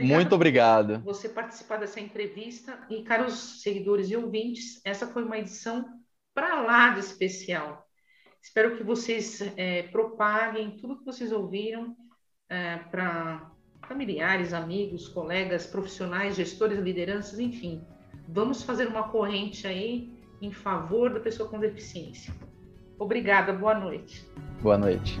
Muito 0.00 0.34
obrigado. 0.34 1.00
Você 1.00 1.28
participar 1.28 1.76
dessa 1.76 2.00
entrevista. 2.00 2.78
E, 2.88 3.02
caros 3.02 3.60
seguidores 3.60 4.08
e 4.08 4.16
ouvintes, 4.16 4.80
essa 4.82 5.06
foi 5.06 5.24
uma 5.24 5.38
edição 5.38 5.84
para 6.32 6.62
lá 6.62 6.88
de 6.94 7.00
especial. 7.00 7.86
Espero 8.42 8.76
que 8.76 8.82
vocês 8.82 9.40
é, 9.56 9.84
propaguem 9.84 10.72
tudo 10.72 10.98
que 10.98 11.04
vocês 11.04 11.30
ouviram 11.30 11.96
é, 12.48 12.76
para 12.76 13.50
familiares, 13.86 14.52
amigos, 14.52 15.08
colegas, 15.08 15.66
profissionais, 15.66 16.34
gestores, 16.34 16.78
lideranças, 16.78 17.38
enfim. 17.38 17.84
Vamos 18.28 18.62
fazer 18.62 18.88
uma 18.88 19.08
corrente 19.08 19.66
aí 19.66 20.12
em 20.40 20.50
favor 20.50 21.14
da 21.14 21.20
pessoa 21.20 21.48
com 21.48 21.58
deficiência. 21.60 22.34
Obrigada, 22.98 23.52
boa 23.52 23.78
noite. 23.78 24.28
Boa 24.60 24.76
noite. 24.76 25.20